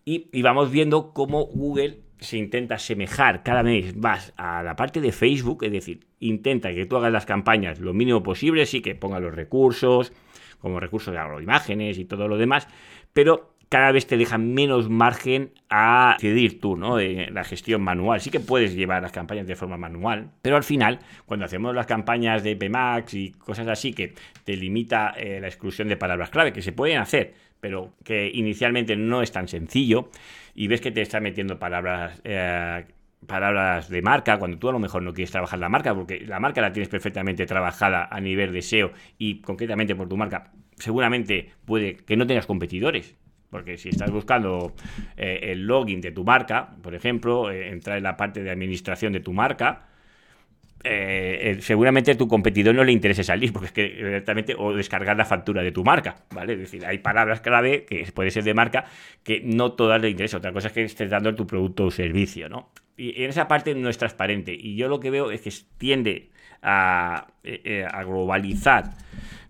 Y, 0.03 0.27
y 0.33 0.41
vamos 0.41 0.71
viendo 0.71 1.13
cómo 1.13 1.45
Google 1.45 1.99
se 2.19 2.37
intenta 2.37 2.75
asemejar 2.75 3.43
cada 3.43 3.61
vez 3.61 3.95
más 3.95 4.33
a 4.37 4.63
la 4.63 4.75
parte 4.75 5.01
de 5.01 5.11
Facebook, 5.11 5.63
es 5.63 5.71
decir, 5.71 6.07
intenta 6.19 6.73
que 6.73 6.85
tú 6.85 6.97
hagas 6.97 7.11
las 7.11 7.25
campañas 7.25 7.79
lo 7.79 7.93
mínimo 7.93 8.23
posible, 8.23 8.65
sí 8.65 8.81
que 8.81 8.95
ponga 8.95 9.19
los 9.19 9.33
recursos, 9.33 10.13
como 10.59 10.79
recursos 10.79 11.13
de 11.13 11.19
agroimágenes 11.19 11.97
y 11.97 12.05
todo 12.05 12.27
lo 12.27 12.37
demás, 12.37 12.67
pero 13.13 13.55
cada 13.69 13.91
vez 13.91 14.07
te 14.07 14.17
dejan 14.17 14.53
menos 14.53 14.89
margen 14.89 15.51
a 15.69 16.17
decidir 16.19 16.59
tú, 16.59 16.75
¿no? 16.75 16.95
De 16.95 17.29
la 17.31 17.43
gestión 17.43 17.83
manual. 17.83 18.19
Sí 18.19 18.31
que 18.31 18.39
puedes 18.39 18.75
llevar 18.75 19.03
las 19.03 19.11
campañas 19.11 19.45
de 19.45 19.55
forma 19.55 19.77
manual, 19.77 20.31
pero 20.41 20.55
al 20.55 20.63
final, 20.63 20.99
cuando 21.27 21.45
hacemos 21.45 21.75
las 21.75 21.85
campañas 21.85 22.43
de 22.43 22.55
PMAX 22.55 23.13
y 23.13 23.31
cosas 23.31 23.67
así 23.67 23.93
que 23.93 24.15
te 24.43 24.57
limita 24.57 25.13
eh, 25.15 25.39
la 25.39 25.47
exclusión 25.47 25.87
de 25.87 25.97
palabras 25.97 26.31
clave, 26.31 26.51
que 26.51 26.63
se 26.63 26.71
pueden 26.71 26.97
hacer, 26.97 27.35
pero 27.59 27.93
que 28.03 28.29
inicialmente 28.33 28.95
no 28.95 29.21
es 29.21 29.31
tan 29.31 29.47
sencillo, 29.47 30.09
y 30.55 30.67
ves 30.67 30.81
que 30.81 30.91
te 30.91 31.01
está 31.01 31.19
metiendo 31.19 31.59
palabras... 31.59 32.21
Eh, 32.23 32.85
palabras 33.27 33.89
de 33.89 34.01
marca, 34.01 34.39
cuando 34.39 34.57
tú 34.57 34.69
a 34.69 34.71
lo 34.71 34.79
mejor 34.79 35.03
no 35.03 35.13
quieres 35.13 35.31
trabajar 35.31 35.59
la 35.59 35.67
marca, 35.69 35.93
porque 35.93 36.21
la 36.25 36.39
marca 36.39 36.61
la 36.61 36.71
tienes 36.71 36.87
perfectamente 36.87 37.45
trabajada 37.45 38.07
a 38.09 38.21
nivel 38.21 38.53
de 38.53 38.61
SEO 38.61 38.91
y 39.17 39.41
concretamente 39.41 39.93
por 39.93 40.07
tu 40.07 40.15
marca, 40.15 40.51
seguramente 40.77 41.51
puede 41.65 41.97
que 41.97 42.15
no 42.15 42.25
tengas 42.25 42.45
competidores. 42.45 43.15
Porque 43.49 43.77
si 43.77 43.89
estás 43.89 44.11
buscando 44.11 44.75
eh, 45.17 45.39
el 45.51 45.65
login 45.65 46.01
de 46.01 46.11
tu 46.11 46.23
marca, 46.23 46.75
por 46.83 46.93
ejemplo, 46.93 47.49
eh, 47.49 47.69
entrar 47.69 47.97
en 47.97 48.03
la 48.03 48.15
parte 48.15 48.43
de 48.43 48.51
administración 48.51 49.11
de 49.11 49.21
tu 49.21 49.33
marca, 49.33 49.88
eh, 50.83 51.57
seguramente 51.61 52.11
a 52.11 52.17
tu 52.17 52.27
competidor 52.27 52.73
no 52.73 52.83
le 52.83 52.91
interese 52.91 53.23
salir, 53.23 53.51
porque 53.51 53.67
es 53.67 53.71
que 53.71 53.87
directamente, 53.89 54.55
o 54.57 54.73
descargar 54.73 55.17
la 55.17 55.25
factura 55.25 55.61
de 55.61 55.71
tu 55.71 55.83
marca, 55.83 56.23
¿vale? 56.31 56.53
Es 56.53 56.59
decir, 56.59 56.85
hay 56.85 56.99
palabras 56.99 57.41
clave 57.41 57.85
que 57.85 58.09
puede 58.13 58.31
ser 58.31 58.43
de 58.43 58.53
marca 58.53 58.85
que 59.23 59.41
no 59.43 59.73
todas 59.73 60.01
le 60.01 60.09
interesa. 60.09 60.37
Otra 60.37 60.53
cosa 60.53 60.67
es 60.67 60.73
que 60.73 60.83
estés 60.83 61.09
dando 61.09 61.35
tu 61.35 61.45
producto 61.45 61.85
o 61.85 61.91
servicio, 61.91 62.49
¿no? 62.49 62.71
Y 62.95 63.23
en 63.23 63.29
esa 63.29 63.47
parte 63.47 63.75
no 63.75 63.89
es 63.89 63.97
transparente. 63.97 64.53
Y 64.53 64.75
yo 64.75 64.87
lo 64.87 64.99
que 64.99 65.09
veo 65.09 65.31
es 65.31 65.41
que 65.41 65.51
tiende 65.77 66.29
a, 66.61 67.27
a 67.91 68.03
globalizar 68.03 68.91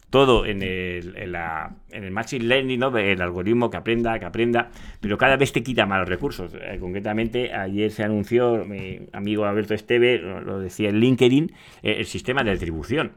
todo 0.10 0.46
en 0.46 0.64
el, 0.64 1.16
en, 1.16 1.32
la, 1.32 1.76
en 1.92 2.04
el 2.04 2.12
Machine 2.12 2.46
Learning, 2.46 2.80
¿no? 2.80 2.98
el 2.98 3.22
algoritmo 3.22 3.70
que 3.70 3.78
aprenda, 3.78 4.18
que 4.20 4.26
aprenda, 4.26 4.72
pero 5.00 5.18
cada 5.18 5.38
vez 5.38 5.52
te 5.52 5.62
quita 5.62 5.86
más 5.86 6.08
recursos. 6.08 6.54
Eh, 6.54 6.78
concretamente, 6.80 7.54
ayer 7.54 7.92
se 7.92 8.04
anunció, 8.04 8.66
mi 8.66 9.02
amigo 9.14 9.46
Alberto 9.46 9.74
Esteve 9.74 10.18
lo, 10.18 10.60
decía 10.60 10.90
en 10.90 11.00
LinkedIn, 11.00 11.52
eh, 11.84 11.96
el 12.00 12.06
sistema 12.06 12.44
de 12.44 12.52
atribución 12.52 13.12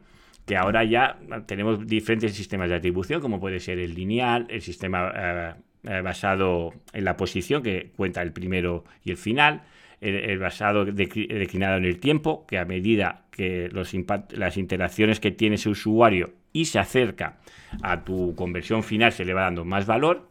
que 0.47 0.57
ahora 0.57 0.83
ya 0.83 1.21
tenemos 1.47 1.87
diferentes 1.87 2.35
sistemas 2.35 2.69
de 2.69 2.75
atribución, 2.75 3.21
como 3.21 3.39
puede 3.39 3.61
ser 3.61 3.79
el 3.79 3.95
lineal, 3.95 4.49
el 4.51 4.61
sistema 4.61 5.57
eh, 5.85 6.01
basado 6.03 6.75
en 6.93 7.05
la 7.05 7.17
posición, 7.17 7.63
que 7.63 7.93
cuenta 7.95 8.23
el 8.23 8.33
primero 8.33 8.83
y 9.05 9.13
el 9.13 9.17
final, 9.17 9.63
el, 10.01 10.41
basado 10.41 10.85
declinado 10.85 11.77
en 11.77 11.85
el 11.85 12.01
tiempo, 12.01 12.45
que 12.49 12.59
a 12.59 12.65
medida 12.65 13.27
que 13.31 13.69
los 13.69 13.95
las 14.33 14.57
interacciones 14.57 15.21
que 15.21 15.31
tiene 15.31 15.55
ese 15.55 15.69
usuario 15.69 16.33
y 16.53 16.67
se 16.67 16.79
acerca 16.79 17.39
a 17.83 18.05
tu 18.05 18.35
conversión 18.35 18.83
final, 18.83 19.13
se 19.13 19.25
le 19.25 19.35
va 19.35 19.43
dando 19.43 19.65
más 19.65 19.87
valor. 19.87 20.29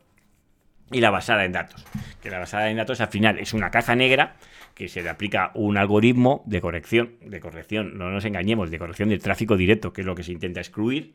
Y 0.94 1.00
la 1.00 1.10
basada 1.10 1.46
en 1.46 1.54
datos, 1.54 1.86
que 2.22 2.30
la 2.30 2.40
basada 2.40 2.70
en 2.70 2.76
datos 2.76 3.00
al 3.00 3.08
final 3.08 3.40
es 3.40 3.54
una 3.54 3.72
caja 3.72 3.96
negra 3.96 4.36
que 4.76 4.90
se 4.90 5.02
le 5.02 5.10
aplica 5.10 5.52
un 5.54 5.78
algoritmo 5.78 6.44
de 6.46 6.60
corrección, 6.60 7.14
de 7.26 7.40
corrección, 7.40 7.98
no 7.98 8.12
nos 8.12 8.26
engañemos, 8.26 8.72
de 8.72 8.80
corrección 8.80 9.08
del 9.08 9.22
tráfico 9.22 9.56
directo, 9.56 9.94
que 9.94 10.02
es 10.02 10.08
lo 10.08 10.16
que 10.16 10.24
se 10.24 10.34
intenta 10.34 10.60
excluir, 10.60 11.14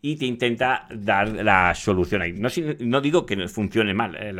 y 0.00 0.16
te 0.16 0.24
intenta 0.24 0.86
dar 0.94 1.28
la 1.28 1.74
solución 1.74 2.22
ahí. 2.22 2.32
No, 2.32 2.48
no 2.80 3.00
digo 3.00 3.26
que 3.26 3.48
funcione 3.48 3.92
mal 3.92 4.16
eh, 4.18 4.32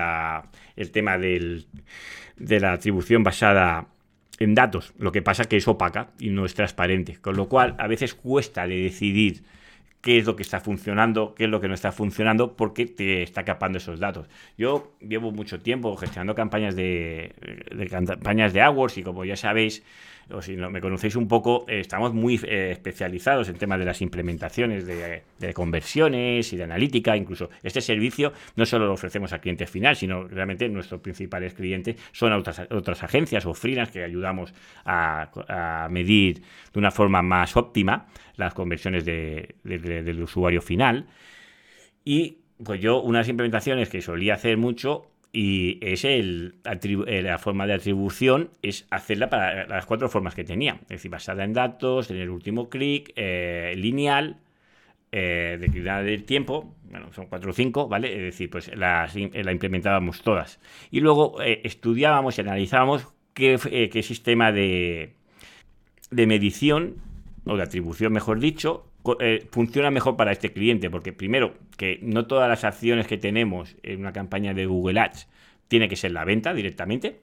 el 0.77 0.91
tema 0.91 1.19
del, 1.19 1.67
de 2.37 2.61
la 2.61 2.73
atribución 2.73 3.23
basada 3.23 3.89
en 4.39 4.55
datos, 4.55 4.93
lo 4.99 5.11
que 5.11 5.21
pasa 5.21 5.45
que 5.47 5.57
es 5.57 5.67
opaca 5.67 6.11
y 6.19 6.31
no 6.31 6.45
es 6.45 6.55
transparente, 6.55 7.17
con 7.17 7.37
lo 7.37 7.49
cual 7.49 7.75
a 7.79 7.89
veces 7.89 8.15
cuesta 8.15 8.67
de 8.67 8.83
decidir 8.83 9.43
qué 10.01 10.19
es 10.19 10.27
lo 10.27 10.37
que 10.37 10.43
está 10.43 10.61
funcionando, 10.61 11.35
qué 11.35 11.45
es 11.45 11.51
lo 11.51 11.61
que 11.61 11.69
no 11.69 11.75
está 11.75 11.93
funcionando, 11.93 12.57
porque 12.57 12.87
te 12.87 13.23
está 13.23 13.45
capando 13.45 13.79
esos 13.79 13.99
datos. 13.99 14.29
Yo 14.57 14.93
llevo 15.01 15.33
mucho 15.33 15.61
tiempo 15.61 15.97
gestionando 15.97 16.35
campañas 16.35 16.77
de, 16.77 17.35
campañas 17.91 18.53
de 18.53 18.63
AdWords 18.63 18.99
y 18.99 19.03
como 19.03 19.25
ya 19.25 19.37
sabéis, 19.37 19.83
o 20.31 20.43
si 20.43 20.57
no 20.57 20.71
me 20.71 20.81
conocéis 20.81 21.17
un 21.17 21.29
poco, 21.29 21.65
eh, 21.69 21.81
estamos 21.81 22.13
muy 22.13 22.41
eh, 22.45 22.71
especializados 22.73 23.49
en 23.49 23.57
temas 23.57 23.79
de 23.79 23.85
las 23.85 24.03
implementaciones 24.03 24.87
de, 24.87 25.23
conversiones 25.55 26.53
y 26.53 26.57
de 26.57 26.65
analítica. 26.65 27.17
Incluso 27.17 27.51
este 27.63 27.81
servicio 27.81 28.33
no 28.57 28.67
solo 28.67 28.87
lo 28.87 28.93
ofrecemos 28.93 29.33
al 29.33 29.41
cliente 29.41 29.67
final, 29.67 29.97
sino 29.97 30.29
realmente 30.29 30.69
nuestros 30.69 31.01
principales 31.01 31.55
clientes 31.55 31.97
son 32.13 32.33
otras, 32.33 32.61
otras 32.71 33.03
agencias 33.03 33.47
o 33.47 33.55
freelance 33.55 33.93
que 33.93 34.05
ayudamos 34.05 34.53
a, 34.85 35.31
a 35.49 35.89
medir 35.89 36.43
de 36.73 36.79
una 36.79 36.91
forma 36.91 37.23
más 37.23 37.57
óptima 37.57 38.07
las 38.37 38.55
conversiones 38.55 39.05
del 39.05 40.23
usuario 40.23 40.63
final. 40.63 41.07
Y 42.05 42.39
pues 42.65 42.81
yo 42.81 43.01
unas 43.01 43.29
implementaciones 43.29 43.89
que 43.89 44.01
solía 44.01 44.35
hacer 44.35 44.57
mucho 44.57 45.11
y 45.33 45.79
es 45.83 46.05
el, 46.05 46.57
eh, 46.65 47.23
la 47.23 47.39
forma 47.39 47.67
de 47.67 47.75
atribución 47.75 48.51
es 48.63 48.87
hacerla 48.91 49.29
para 49.29 49.67
las 49.67 49.87
cuatro 49.87 50.09
formas 50.09 50.35
que 50.35 50.45
tenía. 50.45 50.79
Es 50.83 50.89
decir, 50.89 51.11
basada 51.11 51.45
en 51.45 51.53
datos, 51.53 52.11
en 52.11 52.17
el 52.17 52.31
último 52.31 52.69
clic, 52.71 53.13
eh, 53.17 53.75
lineal, 53.77 54.39
eh, 55.13 55.59
declinada 55.61 56.03
del 56.03 56.25
tiempo, 56.25 56.75
bueno, 56.91 57.13
son 57.13 57.27
cuatro 57.27 57.51
o 57.51 57.55
cinco, 57.55 57.89
¿vale? 57.89 58.13
Es 58.15 58.23
decir, 58.23 58.51
pues 58.51 58.75
las, 58.77 59.15
la 59.15 59.53
implementábamos 59.53 60.23
todas. 60.23 60.61
Y 60.91 61.01
luego 61.01 61.41
estudiábamos 61.43 62.39
y 62.39 62.41
analizábamos 62.41 63.07
qué, 63.35 63.91
qué 63.93 64.03
sistema 64.03 64.53
de, 64.53 65.15
de 66.11 66.27
medición 66.27 66.97
o 67.45 67.57
de 67.57 67.63
atribución, 67.63 68.13
mejor 68.13 68.41
dicho, 68.41 68.88
eh, 69.21 69.47
funciona 69.51 69.91
mejor 69.91 70.17
para 70.17 70.33
este 70.33 70.53
cliente, 70.53 70.91
porque 70.91 71.13
primero, 71.13 71.55
que 71.77 71.99
no 72.03 72.27
todas 72.27 72.49
las 72.49 72.65
acciones 72.65 73.07
que 73.07 73.19
tenemos 73.19 73.77
en 73.83 74.01
una 74.01 74.13
campaña 74.13 74.55
de 74.55 74.67
Google 74.67 75.01
Ads 75.01 75.29
tiene 75.69 75.89
que 75.89 75.97
ser 75.97 76.13
la 76.13 76.25
venta 76.25 76.55
directamente, 76.55 77.21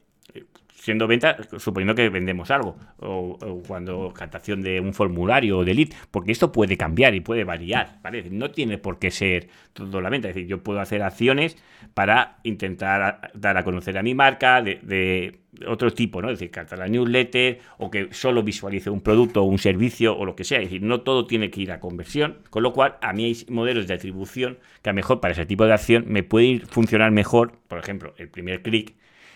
siendo 0.85 1.07
venta, 1.07 1.37
suponiendo 1.57 1.95
que 1.95 2.09
vendemos 2.09 2.51
algo, 2.51 2.77
o, 2.99 3.37
cuando 3.67 4.13
captación 4.13 4.61
de 4.61 4.79
un 4.79 4.93
formulario 4.93 5.57
o 5.57 5.65
de 5.65 5.73
lead, 5.73 5.89
porque 6.11 6.31
esto 6.31 6.51
puede 6.51 6.77
cambiar 6.77 7.15
y 7.15 7.21
puede 7.21 7.43
variar, 7.43 7.99
¿vale? 8.03 8.29
No 8.29 8.51
tiene 8.51 8.77
por 8.77 8.99
qué 8.99 9.09
ser 9.09 9.49
todo 9.73 9.99
la 9.99 10.09
venta, 10.09 10.29
es 10.29 10.35
decir, 10.35 10.47
yo 10.47 10.61
puedo 10.61 10.79
hacer 10.79 11.01
acciones 11.01 11.57
para 11.95 12.37
intentar 12.43 13.31
dar 13.33 13.57
a 13.57 13.63
conocer 13.63 13.97
a 13.97 14.03
mi 14.03 14.13
marca 14.13 14.61
de, 14.61 15.39
otro 15.67 15.91
tipo, 15.91 16.21
¿no? 16.21 16.29
Es 16.29 16.39
decir, 16.39 16.51
captar 16.51 16.79
la 16.79 16.87
newsletter 16.87 17.59
o 17.77 17.89
que 17.89 18.09
solo 18.11 18.43
visualice 18.43 18.89
un 18.89 19.01
producto 19.01 19.41
o 19.41 19.45
un 19.45 19.57
servicio 19.57 20.17
o 20.17 20.25
lo 20.25 20.35
que 20.35 20.43
sea, 20.43 20.59
es 20.59 20.65
decir, 20.65 20.81
no 20.81 21.01
todo 21.01 21.25
tiene 21.25 21.49
que 21.49 21.61
ir 21.61 21.71
a 21.71 21.79
conversión, 21.79 22.37
con 22.49 22.63
lo 22.63 22.73
cual 22.73 22.95
a 23.01 23.13
mí 23.13 23.25
hay 23.25 23.45
modelos 23.49 23.87
de 23.87 23.93
atribución 23.93 24.57
que 24.81 24.89
a 24.89 24.93
mejor 24.93 25.19
para 25.19 25.33
ese 25.33 25.45
tipo 25.45 25.65
de 25.65 25.73
acción 25.73 26.05
me 26.07 26.23
pueden 26.23 26.61
funcionar 26.61 27.11
mejor, 27.11 27.53
por 27.67 27.79
ejemplo, 27.79 28.13
el 28.17 28.29
primer 28.29 28.61
clic 28.61 28.95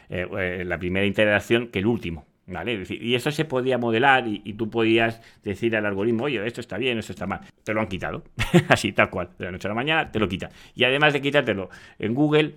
eh, 0.10 0.28
eh, 0.40 0.64
la 0.66 0.80
primera 0.80 1.06
interacción 1.06 1.68
que 1.68 1.80
el 1.80 1.86
último. 1.86 2.26
¿Vale? 2.52 2.84
y 2.90 3.14
eso 3.14 3.30
se 3.30 3.46
podía 3.46 3.78
modelar 3.78 4.28
y, 4.28 4.54
tú 4.54 4.72
podías 4.72 5.22
decir 5.44 5.76
al 5.76 5.86
algoritmo, 5.86 6.24
oye, 6.24 6.44
esto 6.48 6.62
está 6.62 6.80
bien, 6.80 6.98
esto 6.98 7.12
está 7.12 7.28
mal. 7.28 7.42
Te 7.64 7.76
lo 7.76 7.82
han 7.82 7.88
quitado. 7.88 8.24
Así, 8.70 8.92
tal 8.92 9.12
cual. 9.12 9.30
De 9.38 9.46
la 9.46 9.52
noche 9.52 9.68
a 9.68 9.70
la 9.70 9.76
mañana 9.76 10.12
te 10.12 10.18
lo 10.18 10.28
quita. 10.28 10.50
Y 10.74 10.84
además 10.84 11.14
de 11.14 11.22
quitártelo 11.22 11.70
en 12.00 12.16
Google, 12.16 12.56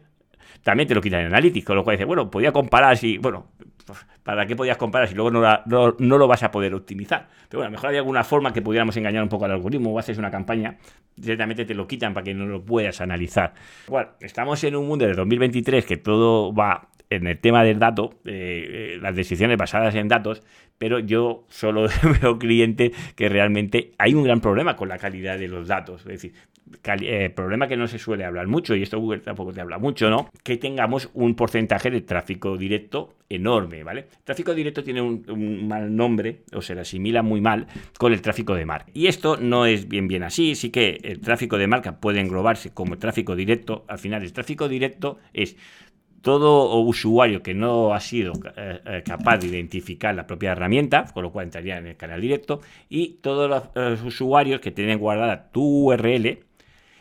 también 0.62 0.88
te 0.88 0.94
lo 0.94 1.00
quitan 1.00 1.20
en 1.20 1.26
Analytics, 1.26 1.64
con 1.64 1.76
lo 1.76 1.84
cual 1.84 1.96
dice, 1.96 2.04
bueno, 2.04 2.30
podía 2.30 2.52
comparar 2.52 2.96
si, 2.96 3.18
bueno, 3.18 3.46
¿para 4.22 4.46
qué 4.46 4.56
podías 4.56 4.76
comparar 4.76 5.08
si 5.08 5.14
luego 5.14 5.30
no, 5.30 5.94
no, 5.98 6.18
lo 6.18 6.28
vas 6.28 6.42
a 6.42 6.50
poder 6.50 6.74
optimizar? 6.74 7.28
Pero 7.48 7.60
bueno, 7.60 7.68
a 7.68 7.70
lo 7.70 7.72
mejor 7.72 7.90
hay 7.90 7.96
alguna 7.96 8.24
forma 8.24 8.52
que 8.52 8.62
pudiéramos 8.62 8.96
engañar 8.96 9.22
un 9.22 9.28
poco 9.28 9.44
al 9.44 9.52
algoritmo 9.52 9.92
o 9.92 9.98
haces 9.98 10.18
una 10.18 10.30
campaña, 10.30 10.76
directamente 11.16 11.64
te 11.64 11.74
lo 11.74 11.86
quitan 11.86 12.14
para 12.14 12.24
que 12.24 12.34
no 12.34 12.46
lo 12.46 12.64
puedas 12.64 13.00
analizar. 13.00 13.54
Bueno, 13.88 14.10
estamos 14.20 14.62
en 14.64 14.76
un 14.76 14.86
mundo 14.86 15.06
de 15.06 15.14
2023 15.14 15.84
que 15.84 15.96
todo 15.96 16.54
va 16.54 16.88
en 17.10 17.26
el 17.26 17.38
tema 17.38 17.62
del 17.62 17.78
dato, 17.78 18.14
eh, 18.24 18.94
eh, 18.94 18.98
las 19.00 19.14
decisiones 19.14 19.58
basadas 19.58 19.94
en 19.94 20.08
datos, 20.08 20.42
pero 20.82 20.98
yo 20.98 21.44
solo 21.48 21.86
veo 22.20 22.40
clientes 22.40 22.90
que 23.14 23.28
realmente 23.28 23.92
hay 23.98 24.14
un 24.14 24.24
gran 24.24 24.40
problema 24.40 24.74
con 24.74 24.88
la 24.88 24.98
calidad 24.98 25.38
de 25.38 25.46
los 25.46 25.68
datos. 25.68 26.00
Es 26.00 26.06
decir, 26.08 26.32
eh, 27.02 27.30
problema 27.30 27.68
que 27.68 27.76
no 27.76 27.86
se 27.86 28.00
suele 28.00 28.24
hablar 28.24 28.48
mucho, 28.48 28.74
y 28.74 28.82
esto 28.82 28.98
Google 28.98 29.20
tampoco 29.20 29.52
te 29.52 29.60
habla 29.60 29.78
mucho, 29.78 30.10
¿no? 30.10 30.28
Que 30.42 30.56
tengamos 30.56 31.08
un 31.14 31.36
porcentaje 31.36 31.88
de 31.88 32.00
tráfico 32.00 32.56
directo 32.56 33.14
enorme, 33.28 33.84
¿vale? 33.84 34.06
tráfico 34.24 34.54
directo 34.54 34.82
tiene 34.82 35.00
un, 35.00 35.68
mal 35.68 35.94
nombre, 35.94 36.40
o 36.52 36.60
se 36.60 36.74
le 36.74 36.80
asimila 36.80 37.22
muy 37.22 37.40
mal 37.40 37.68
con 37.96 38.12
el 38.12 38.20
tráfico 38.20 38.56
de 38.56 38.66
marca. 38.66 38.90
Y 38.92 39.06
esto 39.06 39.36
no 39.36 39.66
es 39.66 39.86
bien 39.86 40.08
bien 40.08 40.24
así, 40.24 40.56
sí 40.56 40.70
que 40.70 40.98
el 41.04 41.20
tráfico 41.20 41.58
de 41.58 41.68
marca 41.68 42.00
puede 42.00 42.18
englobarse 42.18 42.74
como 42.74 42.98
tráfico 42.98 43.36
directo. 43.36 43.84
Al 43.86 44.00
final, 44.00 44.24
el 44.24 44.32
tráfico 44.32 44.68
directo 44.68 45.20
es 45.32 45.56
todo 46.22 46.78
usuario 46.80 47.42
que 47.42 47.52
no 47.52 47.92
ha 47.92 48.00
sido 48.00 48.32
eh, 48.56 48.80
eh, 48.86 49.02
capaz 49.04 49.38
de 49.38 49.48
identificar 49.48 50.14
la 50.14 50.26
propia 50.26 50.52
herramienta, 50.52 51.04
con 51.12 51.24
lo 51.24 51.32
cual 51.32 51.46
entraría 51.46 51.78
en 51.78 51.88
el 51.88 51.96
canal 51.96 52.20
directo, 52.20 52.60
y 52.88 53.18
todos 53.20 53.50
los, 53.50 54.02
usuarios 54.02 54.60
que 54.60 54.70
tienen 54.70 54.98
guardada 54.98 55.50
tu 55.50 55.90
URL 55.90 56.38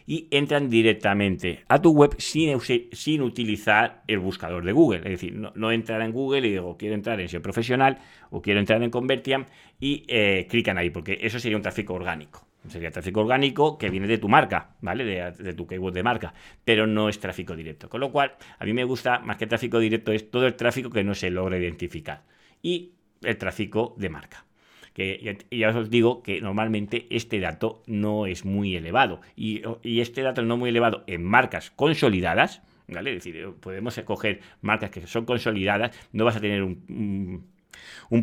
y 0.08 0.28
entran 0.32 0.70
directamente 0.70 1.64
a 1.68 1.82
tu 1.82 1.92
web 1.92 2.16
sin, 2.18 2.60
sin 2.92 3.22
utilizar 3.22 4.04
el 4.08 4.20
buscador 4.20 4.66
de 4.66 4.72
Google. 4.72 5.00
Es 5.00 5.22
decir, 5.22 5.36
no, 5.36 5.72
entran 5.72 6.02
en 6.02 6.12
Google 6.12 6.48
y 6.48 6.52
digo, 6.52 6.76
quiero 6.78 6.96
entrar 6.96 7.22
en 7.22 7.30
SEO 7.30 7.42
profesional 7.42 8.00
o 8.32 8.42
quiero 8.42 8.60
entrar 8.60 8.82
en 8.82 8.90
Convertiam 8.90 9.46
y 9.80 10.04
eh, 10.08 10.48
clican 10.50 10.78
ahí, 10.78 10.90
porque 10.90 11.20
eso 11.22 11.40
sería 11.40 11.58
un 11.58 11.64
tráfico 11.64 11.94
orgánico. 11.94 12.51
Sería 12.68 12.92
tráfico 12.92 13.22
orgánico 13.22 13.78
que 13.78 13.90
viene 13.90 14.08
de 14.08 14.18
tu 14.18 14.30
marca, 14.30 14.76
¿vale? 14.82 15.04
De, 15.04 15.54
tu 15.54 15.66
keyword 15.66 15.94
de 15.94 16.04
marca, 16.04 16.34
pero 16.64 16.86
no 16.86 17.10
es 17.10 17.20
tráfico 17.20 17.56
directo. 17.56 17.90
Con 17.90 18.02
lo 18.02 18.12
cual, 18.12 18.34
a 18.60 18.66
mí 18.66 18.74
me 18.74 18.84
gusta 18.84 19.20
más 19.20 19.38
que 19.38 19.48
tráfico 19.48 19.80
directo, 19.80 20.12
es 20.12 20.30
todo 20.30 20.46
el 20.46 20.56
tráfico 20.56 20.90
que 20.90 21.04
no 21.04 21.16
se 21.16 21.32
logra 21.32 21.58
identificar. 21.58 22.24
Y 22.62 22.92
el 23.24 23.38
tráfico 23.38 23.96
de 23.98 24.10
marca 24.10 24.46
que 24.94 25.38
ya, 25.52 25.70
os 25.70 25.90
digo 25.90 26.22
que 26.22 26.42
normalmente 26.42 27.08
este 27.10 27.40
dato 27.40 27.82
no 27.88 28.26
es 28.26 28.46
muy 28.46 28.76
elevado. 28.76 29.22
Y, 29.36 29.62
este 29.84 30.22
dato 30.22 30.42
no 30.42 30.58
muy 30.58 30.70
elevado 30.70 31.04
en 31.08 31.24
marcas 31.24 31.72
consolidadas, 31.72 32.62
¿vale? 32.88 33.16
Es 33.16 33.24
decir, 33.24 33.48
podemos 33.60 33.98
escoger 33.98 34.42
marcas 34.62 34.92
que 34.92 35.08
son 35.08 35.26
consolidadas, 35.26 35.98
no 36.12 36.26
vas 36.26 36.36
a 36.36 36.42
tener 36.42 36.64
un, 36.64 37.46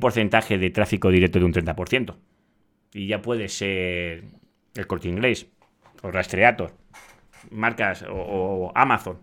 porcentaje 0.00 0.58
de 0.58 0.70
tráfico 0.70 1.10
directo 1.10 1.38
de 1.38 1.44
un 1.46 1.52
30%. 1.52 2.14
Y 2.92 3.06
ya 3.06 3.22
puede 3.22 3.48
ser 3.48 4.24
el 4.74 4.86
corte 4.86 5.08
inglés, 5.08 5.46
o 6.02 6.10
Rastreator, 6.10 6.72
marcas 7.50 8.04
o, 8.08 8.72
Amazon. 8.74 9.18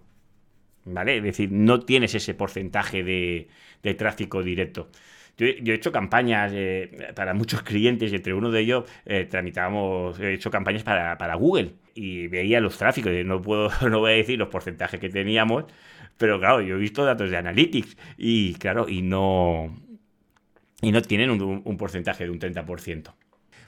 ¿Vale? 0.85 1.17
Es 1.17 1.23
decir, 1.23 1.51
no 1.51 1.79
tienes 1.79 2.13
ese 2.13 2.35
porcentaje 2.35 3.03
de, 3.03 3.47
de 3.81 3.93
tráfico 3.95 4.43
directo. 4.43 4.89
Yo, 5.37 5.47
he 5.47 5.73
hecho 5.73 5.91
campañas 5.91 6.51
eh, 6.55 7.11
para 7.15 7.33
muchos 7.33 7.61
clientes 7.61 8.11
y 8.11 8.15
entre 8.15 8.33
uno 8.33 8.51
de 8.51 8.61
ellos 8.61 8.85
eh, 9.05 9.25
tramitábamos, 9.25 10.19
he 10.19 10.33
hecho 10.33 10.49
campañas 10.49 10.83
para, 10.83 11.35
Google 11.35 11.73
y 11.93 12.27
veía 12.27 12.61
los 12.61 12.77
tráficos. 12.77 13.11
No, 13.25 13.41
puedo, 13.41 13.69
no 13.89 13.99
voy 13.99 14.13
a 14.13 14.15
decir 14.15 14.39
los 14.39 14.47
porcentajes 14.47 14.99
que 14.99 15.09
teníamos, 15.09 15.65
pero 16.17 16.39
claro, 16.39 16.61
yo 16.61 16.75
he 16.75 16.79
visto 16.79 17.03
datos 17.03 17.29
de 17.29 17.37
Analytics 17.37 17.97
y 18.17 18.53
claro, 18.55 18.87
y 18.87 19.01
no, 19.01 19.75
y 20.81 20.91
no 20.91 21.01
tienen 21.01 21.29
un, 21.29 21.77
porcentaje 21.77 22.23
de 22.23 22.29
un 22.29 22.39
30%. 22.39 23.13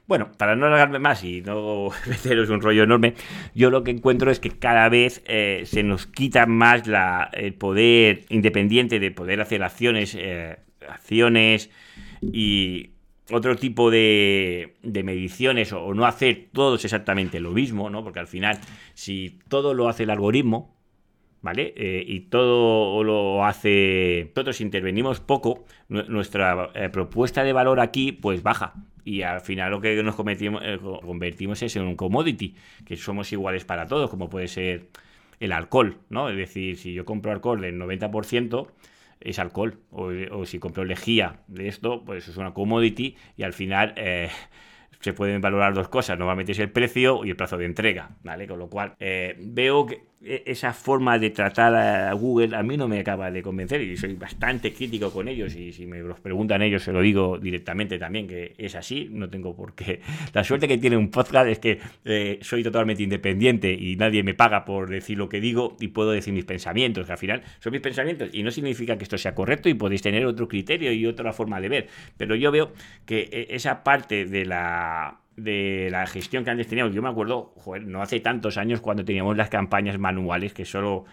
Bueno, 0.08 0.32
para 0.38 0.56
no 0.56 0.68
alargarme 0.68 1.00
más 1.00 1.24
y 1.24 1.42
no 1.42 1.90
meteros 2.08 2.50
un 2.50 2.62
rollo 2.62 2.84
enorme, 2.84 3.14
yo 3.54 3.70
lo 3.70 3.84
que 3.84 3.92
encuentro 3.92 4.32
es 4.32 4.40
que 4.40 4.52
cada 4.52 4.90
vez 4.90 5.22
eh, 5.28 5.64
se 5.66 5.84
nos 5.84 6.08
quita 6.08 6.46
más 6.46 6.84
el 7.34 7.54
poder 7.54 8.26
independiente 8.30 9.00
de 9.00 9.12
poder 9.12 9.42
hacer 9.42 9.64
acciones 9.64 10.18
acciones 10.88 11.70
y 12.22 12.92
otro 13.32 13.56
tipo 13.56 13.92
de, 13.92 14.76
mediciones 14.84 15.74
o, 15.74 15.94
no 15.94 16.06
hacer 16.06 16.48
todos 16.54 16.84
exactamente 16.86 17.40
lo 17.40 17.52
mismo, 17.52 17.90
¿no? 17.90 18.04
Porque 18.04 18.20
al 18.20 18.28
final, 18.28 18.60
si 18.94 19.40
todo 19.50 19.74
lo 19.74 19.90
hace 19.90 20.04
el 20.04 20.10
algoritmo, 20.10 20.76
¿vale? 21.42 21.74
Eh, 21.76 22.04
y 22.08 22.22
todo 22.22 23.04
lo 23.04 23.46
hace... 23.46 24.32
Nosotros 24.36 24.62
intervenimos 24.62 25.20
poco, 25.20 25.66
nuestra 25.90 26.72
eh, 26.74 26.90
propuesta 26.90 27.44
de 27.44 27.54
valor 27.54 27.80
aquí 27.80 28.12
pues 28.12 28.44
baja. 28.44 28.74
Y 29.08 29.22
al 29.22 29.40
final 29.40 29.72
lo 29.72 29.80
que 29.80 30.04
nos 30.04 30.16
eh, 30.20 30.80
convertimos 30.82 31.62
es 31.62 31.78
en 31.78 31.84
un 31.84 31.96
commodity, 31.96 32.56
que 32.86 32.98
somos 32.98 33.32
iguales 33.32 33.64
para 33.64 33.88
todos, 33.88 34.10
como 34.10 34.30
puede 34.30 34.50
ser 34.50 34.90
el 35.40 35.54
alcohol, 35.54 36.00
¿no? 36.10 36.28
Es 36.28 36.36
decir, 36.36 36.76
si 36.76 36.92
yo 36.92 37.06
compro 37.06 37.32
alcohol 37.32 37.62
del 37.62 37.80
90%, 37.80 38.68
es 39.22 39.40
alcohol. 39.40 39.80
O, 39.92 40.46
si 40.46 40.60
compro 40.60 40.84
lejía 40.84 41.40
de 41.48 41.70
esto, 41.70 42.04
pues 42.04 42.28
es 42.28 42.36
una 42.36 42.54
commodity 42.54 43.16
y 43.38 43.44
al 43.44 43.54
final 43.54 43.94
eh, 43.96 44.30
se 45.00 45.14
pueden 45.14 45.40
valorar 45.40 45.74
dos 45.74 45.88
cosas. 45.88 46.20
Normalmente 46.20 46.52
es 46.52 46.60
el 46.60 46.70
precio 46.70 47.24
y 47.24 47.30
el 47.30 47.38
plazo 47.38 47.58
de 47.58 47.64
entrega, 47.64 48.10
¿vale? 48.24 48.46
Con 48.46 48.60
lo 48.60 48.68
cual 48.68 48.96
eh, 49.00 49.38
veo 49.40 49.86
que 49.86 50.02
esa 50.24 50.74
forma 50.74 51.20
de 51.20 51.30
tratar 51.30 51.76
a 51.76 52.12
Google 52.14 52.56
a 52.56 52.64
mí 52.64 52.76
no 52.76 52.88
me 52.88 53.00
acaba 53.00 53.30
de 53.30 53.44
convencer 53.44 53.82
y 53.82 53.96
soy 53.98 54.16
bastante 54.16 54.74
crítico 54.74 55.12
con 55.12 55.28
ellos 55.28 55.56
y 55.56 55.72
si 55.72 55.86
me 55.86 56.00
los 56.00 56.20
preguntan 56.20 56.64
ellos 56.64 56.84
se 56.84 56.92
lo 56.92 57.02
digo 57.02 57.38
directamente 57.38 58.00
también 58.00 58.28
que 58.28 58.56
es 58.58 58.76
así, 58.76 59.10
no 59.12 59.30
tengo 59.30 59.56
por 59.56 59.76
qué. 59.76 60.02
La 60.34 60.44
suerte 60.44 60.68
que 60.68 60.80
tiene 60.80 60.98
un 60.98 61.12
podcast 61.12 61.48
es 61.50 61.60
que 61.60 61.80
eh, 62.04 62.40
soy 62.42 62.64
totalmente 62.64 63.04
independiente 63.04 63.72
y 63.72 63.96
nadie 63.96 64.24
me 64.24 64.34
paga 64.34 64.66
por 64.66 64.90
decir 64.90 65.18
lo 65.20 65.30
que 65.30 65.40
digo 65.40 65.78
y 65.80 65.90
puedo 65.90 66.12
decir 66.12 66.34
mis 66.34 66.46
pensamientos, 66.46 67.06
que 67.06 67.12
al 67.12 67.18
final 67.18 67.44
son 67.60 67.72
mis 67.72 67.82
pensamientos 67.82 68.30
y 68.34 68.42
no 68.42 68.50
significa 68.50 68.98
que 68.98 69.04
esto 69.04 69.18
sea 69.18 69.36
correcto 69.36 69.70
y 69.70 69.76
podéis 69.76 70.02
tener 70.02 70.26
otro 70.26 70.48
criterio 70.48 70.92
y 70.92 71.06
otra 71.06 71.32
forma 71.32 71.62
de 71.62 71.70
ver, 71.70 71.88
pero 72.18 72.36
yo 72.36 72.52
veo 72.52 72.74
que 73.06 73.30
e, 73.32 73.56
esa 73.56 73.84
parte 73.84 74.26
de 74.26 74.46
la 74.46 75.20
de 75.38 75.88
la 75.92 76.06
gestión 76.08 76.44
que 76.44 76.50
antes 76.50 76.68
teníamos. 76.68 76.94
Yo 76.94 77.02
me 77.02 77.10
acuerdo, 77.10 77.54
joder, 77.56 77.86
no 77.86 78.02
hace 78.02 78.20
tantos 78.20 78.58
años 78.58 78.82
cuando 78.82 79.06
teníamos 79.06 79.38
las 79.38 79.50
campañas 79.50 79.98
manuales 79.98 80.54
que 80.54 80.66
solo 80.66 81.06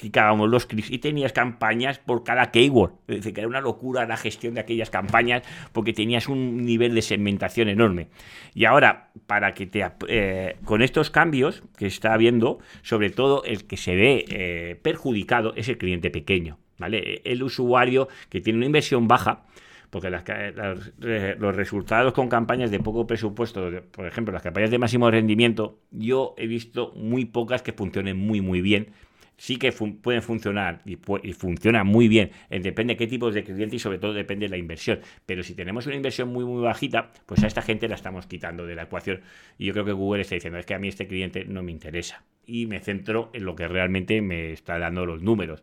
clicábamos 0.00 0.48
los 0.48 0.64
clics 0.64 0.90
y 0.90 0.98
tenías 0.98 1.32
campañas 1.32 1.98
por 1.98 2.24
cada 2.24 2.50
keyword. 2.50 2.92
Es 3.06 3.16
decir, 3.16 3.34
que 3.34 3.40
era 3.40 3.48
una 3.48 3.60
locura 3.60 4.06
la 4.06 4.16
gestión 4.16 4.54
de 4.54 4.60
aquellas 4.60 4.88
campañas 4.88 5.42
porque 5.72 5.92
tenías 5.92 6.26
un 6.28 6.64
nivel 6.64 6.94
de 6.94 7.02
segmentación 7.02 7.68
enorme. 7.68 8.08
Y 8.54 8.64
ahora, 8.64 9.10
para 9.26 9.52
que 9.52 9.66
te 9.66 9.84
eh, 10.08 10.56
con 10.64 10.80
estos 10.80 11.10
cambios 11.10 11.62
que 11.76 11.86
está 11.86 12.14
habiendo, 12.14 12.60
sobre 12.82 13.10
todo 13.10 13.44
el 13.44 13.66
que 13.66 13.76
se 13.76 13.94
ve 13.94 14.24
eh, 14.28 14.80
perjudicado 14.80 15.52
es 15.54 15.68
el 15.68 15.76
cliente 15.76 16.10
pequeño. 16.10 16.58
¿Vale? 16.78 17.20
El 17.26 17.42
usuario 17.42 18.08
que 18.30 18.40
tiene 18.40 18.56
una 18.56 18.64
inversión 18.64 19.06
baja, 19.06 19.44
porque 19.90 20.10
los 20.10 21.56
resultados 21.56 22.12
con 22.12 22.28
campañas 22.28 22.70
de 22.70 22.78
poco 22.78 23.06
presupuesto, 23.06 23.70
por 23.90 24.06
ejemplo, 24.06 24.32
las 24.32 24.42
campañas 24.42 24.70
de 24.70 24.78
máximo 24.78 25.10
rendimiento, 25.10 25.80
yo 25.90 26.34
he 26.38 26.46
visto 26.46 26.92
muy 26.94 27.24
pocas 27.24 27.62
que 27.62 27.72
funcionen 27.72 28.16
muy, 28.16 28.40
muy 28.40 28.60
bien. 28.60 28.92
Sí 29.36 29.56
que 29.56 29.72
pueden 29.72 30.20
funcionar 30.22 30.82
y, 30.84 30.96
funcionan 31.32 31.86
muy 31.86 32.08
bien, 32.08 32.30
eh, 32.50 32.60
depende 32.60 32.92
de 32.92 32.98
qué 32.98 33.06
tipos 33.06 33.32
de 33.32 33.42
cliente 33.42 33.76
y 33.76 33.78
sobre 33.78 33.96
todo 33.98 34.12
depende 34.12 34.44
de 34.44 34.50
la 34.50 34.58
inversión. 34.58 35.00
Pero 35.24 35.42
si 35.42 35.54
tenemos 35.54 35.86
una 35.86 35.96
inversión 35.96 36.28
muy, 36.28 36.44
muy 36.44 36.62
bajita, 36.62 37.10
pues 37.24 37.42
a 37.42 37.46
esta 37.46 37.62
gente 37.62 37.88
la 37.88 37.94
estamos 37.94 38.26
quitando 38.26 38.66
de 38.66 38.74
la 38.74 38.82
ecuación. 38.82 39.22
Y 39.56 39.64
yo 39.64 39.72
creo 39.72 39.86
que 39.86 39.92
Google 39.92 40.20
está 40.22 40.34
diciendo, 40.34 40.58
es 40.58 40.66
que 40.66 40.74
a 40.74 40.78
mí 40.78 40.88
este 40.88 41.06
cliente 41.06 41.46
no 41.46 41.62
me 41.62 41.72
interesa 41.72 42.22
y 42.50 42.66
me 42.66 42.80
centro 42.80 43.30
en 43.32 43.44
lo 43.44 43.54
que 43.54 43.68
realmente 43.68 44.20
me 44.20 44.52
está 44.52 44.78
dando 44.78 45.06
los 45.06 45.22
números. 45.22 45.62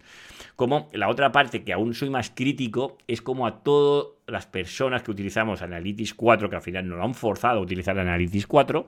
Como 0.55 0.89
la 0.93 1.09
otra 1.09 1.31
parte 1.31 1.63
que 1.63 1.73
aún 1.73 1.93
soy 1.93 2.09
más 2.09 2.31
crítico 2.33 2.97
es 3.07 3.21
como 3.21 3.45
a 3.45 3.63
todas 3.63 4.13
las 4.25 4.45
personas 4.45 5.03
que 5.03 5.11
utilizamos 5.11 5.61
Analytics 5.61 6.13
4, 6.13 6.49
que 6.49 6.55
al 6.55 6.61
final 6.61 6.87
nos 6.87 6.97
lo 6.97 7.03
han 7.03 7.13
forzado 7.13 7.59
a 7.59 7.61
utilizar 7.61 7.99
Analytics 7.99 8.47
4, 8.47 8.87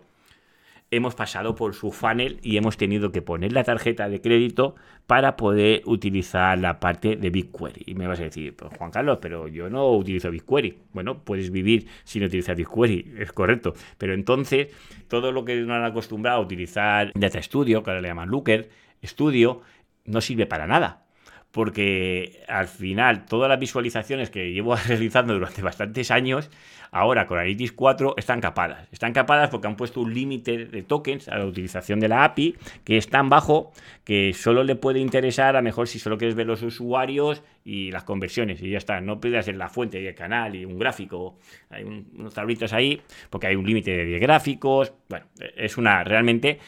hemos 0.91 1.15
pasado 1.15 1.55
por 1.55 1.73
su 1.73 1.91
funnel 1.91 2.39
y 2.41 2.57
hemos 2.57 2.77
tenido 2.77 3.11
que 3.11 3.21
poner 3.21 3.51
la 3.53 3.63
tarjeta 3.63 4.09
de 4.09 4.21
crédito 4.21 4.75
para 5.07 5.35
poder 5.35 5.81
utilizar 5.85 6.57
la 6.57 6.79
parte 6.79 7.15
de 7.15 7.29
BigQuery. 7.29 7.83
Y 7.85 7.95
me 7.95 8.07
vas 8.07 8.19
a 8.19 8.23
decir, 8.23 8.55
pues 8.55 8.73
Juan 8.77 8.91
Carlos, 8.91 9.19
pero 9.21 9.47
yo 9.47 9.69
no 9.69 9.91
utilizo 9.91 10.31
BigQuery. 10.31 10.77
Bueno, 10.93 11.23
puedes 11.23 11.51
vivir 11.51 11.87
sin 12.03 12.23
utilizar 12.23 12.55
BigQuery, 12.55 13.15
es 13.19 13.31
correcto. 13.31 13.73
Pero 13.97 14.13
entonces, 14.13 14.69
todo 15.07 15.31
lo 15.31 15.45
que 15.45 15.55
nos 15.57 15.71
han 15.71 15.85
acostumbrado 15.85 16.39
a 16.39 16.41
utilizar 16.41 17.11
Data 17.15 17.41
Studio, 17.41 17.83
que 17.83 17.91
ahora 17.91 18.01
le 18.01 18.07
llaman 18.07 18.29
Looker, 18.29 18.69
Studio, 19.03 19.61
no 20.05 20.21
sirve 20.21 20.45
para 20.45 20.67
nada 20.67 21.08
porque 21.51 22.43
al 22.47 22.67
final 22.67 23.25
todas 23.25 23.49
las 23.49 23.59
visualizaciones 23.59 24.29
que 24.29 24.51
llevo 24.51 24.75
realizando 24.87 25.33
durante 25.33 25.61
bastantes 25.61 26.11
años, 26.11 26.49
ahora 26.91 27.25
con 27.25 27.39
Analytics 27.39 27.71
4 27.71 28.15
están 28.17 28.39
capadas. 28.39 28.87
Están 28.91 29.13
capadas 29.13 29.49
porque 29.49 29.67
han 29.67 29.75
puesto 29.75 30.01
un 30.01 30.13
límite 30.13 30.65
de 30.65 30.83
tokens 30.83 31.27
a 31.27 31.37
la 31.37 31.45
utilización 31.45 31.99
de 31.99 32.07
la 32.07 32.23
API 32.23 32.55
que 32.83 32.97
es 32.97 33.09
tan 33.09 33.29
bajo 33.29 33.71
que 34.03 34.33
solo 34.33 34.63
le 34.63 34.75
puede 34.75 34.99
interesar 34.99 35.55
a 35.55 35.61
mejor 35.61 35.87
si 35.87 35.97
solo 35.97 36.17
quieres 36.17 36.35
ver 36.35 36.45
los 36.45 36.61
usuarios 36.61 37.43
y 37.65 37.91
las 37.91 38.03
conversiones 38.03 38.61
y 38.61 38.69
ya 38.69 38.77
está. 38.77 39.01
No 39.01 39.19
puedes 39.19 39.39
hacer 39.39 39.55
la 39.55 39.69
fuente 39.69 39.99
del 39.99 40.13
canal 40.13 40.55
y 40.55 40.65
un 40.65 40.77
gráfico. 40.77 41.39
Hay 41.71 41.83
unos 41.83 42.33
tablitos 42.33 42.73
ahí 42.73 43.01
porque 43.31 43.47
hay 43.47 43.55
un 43.55 43.65
límite 43.65 43.91
de 43.91 44.05
10 44.05 44.21
gráficos. 44.21 44.93
Bueno, 45.09 45.25
es 45.37 45.77
una 45.77 46.03
realmente 46.03 46.59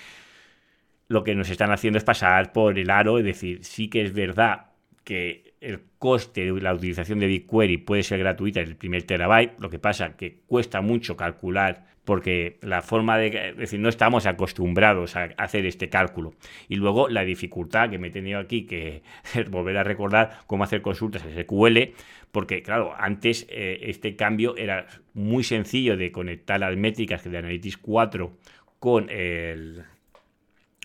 lo 1.08 1.24
que 1.24 1.36
nos 1.36 1.50
están 1.50 1.72
haciendo 1.72 1.98
es 1.98 2.06
pasar 2.06 2.54
por 2.54 2.80
el 2.80 2.89
aro, 2.89 3.20
es 3.20 3.26
decir, 3.26 3.65
sí 3.65 3.89
que 3.89 4.02
es 4.02 4.13
verdad 4.13 4.70
que 5.04 5.54
el 5.62 5.82
coste 5.98 6.52
de 6.52 6.62
la 6.62 6.74
utilización 6.74 7.20
de 7.20 7.28
BigQuery 7.28 7.78
puede 7.78 8.04
ser 8.04 8.20
gratuita 8.20 8.60
el 8.60 8.76
primer 8.76 9.04
terabyte, 9.04 9.60
lo 9.60 9.70
que 9.70 9.80
pasa 9.80 10.16
que 10.16 10.40
cuesta 10.48 10.82
mucho 10.82 11.16
calcular 11.16 11.92
porque 12.04 12.58
la 12.62 12.82
forma 12.82 13.18
de, 13.18 13.52
es 13.52 13.58
decir, 13.58 13.80
no 13.80 13.90
estamos 13.90 14.26
acostumbrados 14.26 15.16
a 15.16 15.30
hacer 15.38 15.66
este 15.66 15.90
cálculo. 15.90 16.34
Y 16.68 16.76
luego 16.76 17.08
la 17.10 17.24
dificultad 17.24 17.90
que 17.90 18.00
me 18.00 18.08
he 18.08 18.12
tenido 18.12 18.40
aquí, 18.40 18.66
que 18.66 19.04
volver 19.50 19.78
a 19.78 19.84
recordar 19.84 20.40
cómo 20.48 20.64
hacer 20.64 20.82
consultas 20.82 21.22
SQL, 21.22 21.94
porque 22.32 22.64
claro, 22.64 22.94
antes 22.98 23.46
eh, 23.50 23.82
este 23.84 24.16
cambio 24.16 24.58
era 24.58 24.88
muy 25.14 25.44
sencillo 25.44 25.96
de 25.96 26.12
conectar 26.12 26.60
las 26.60 26.76
métricas 26.76 27.24
de 27.24 27.38
Analytics 27.38 27.78
4 27.78 28.36
con 28.80 29.10
el, 29.12 29.84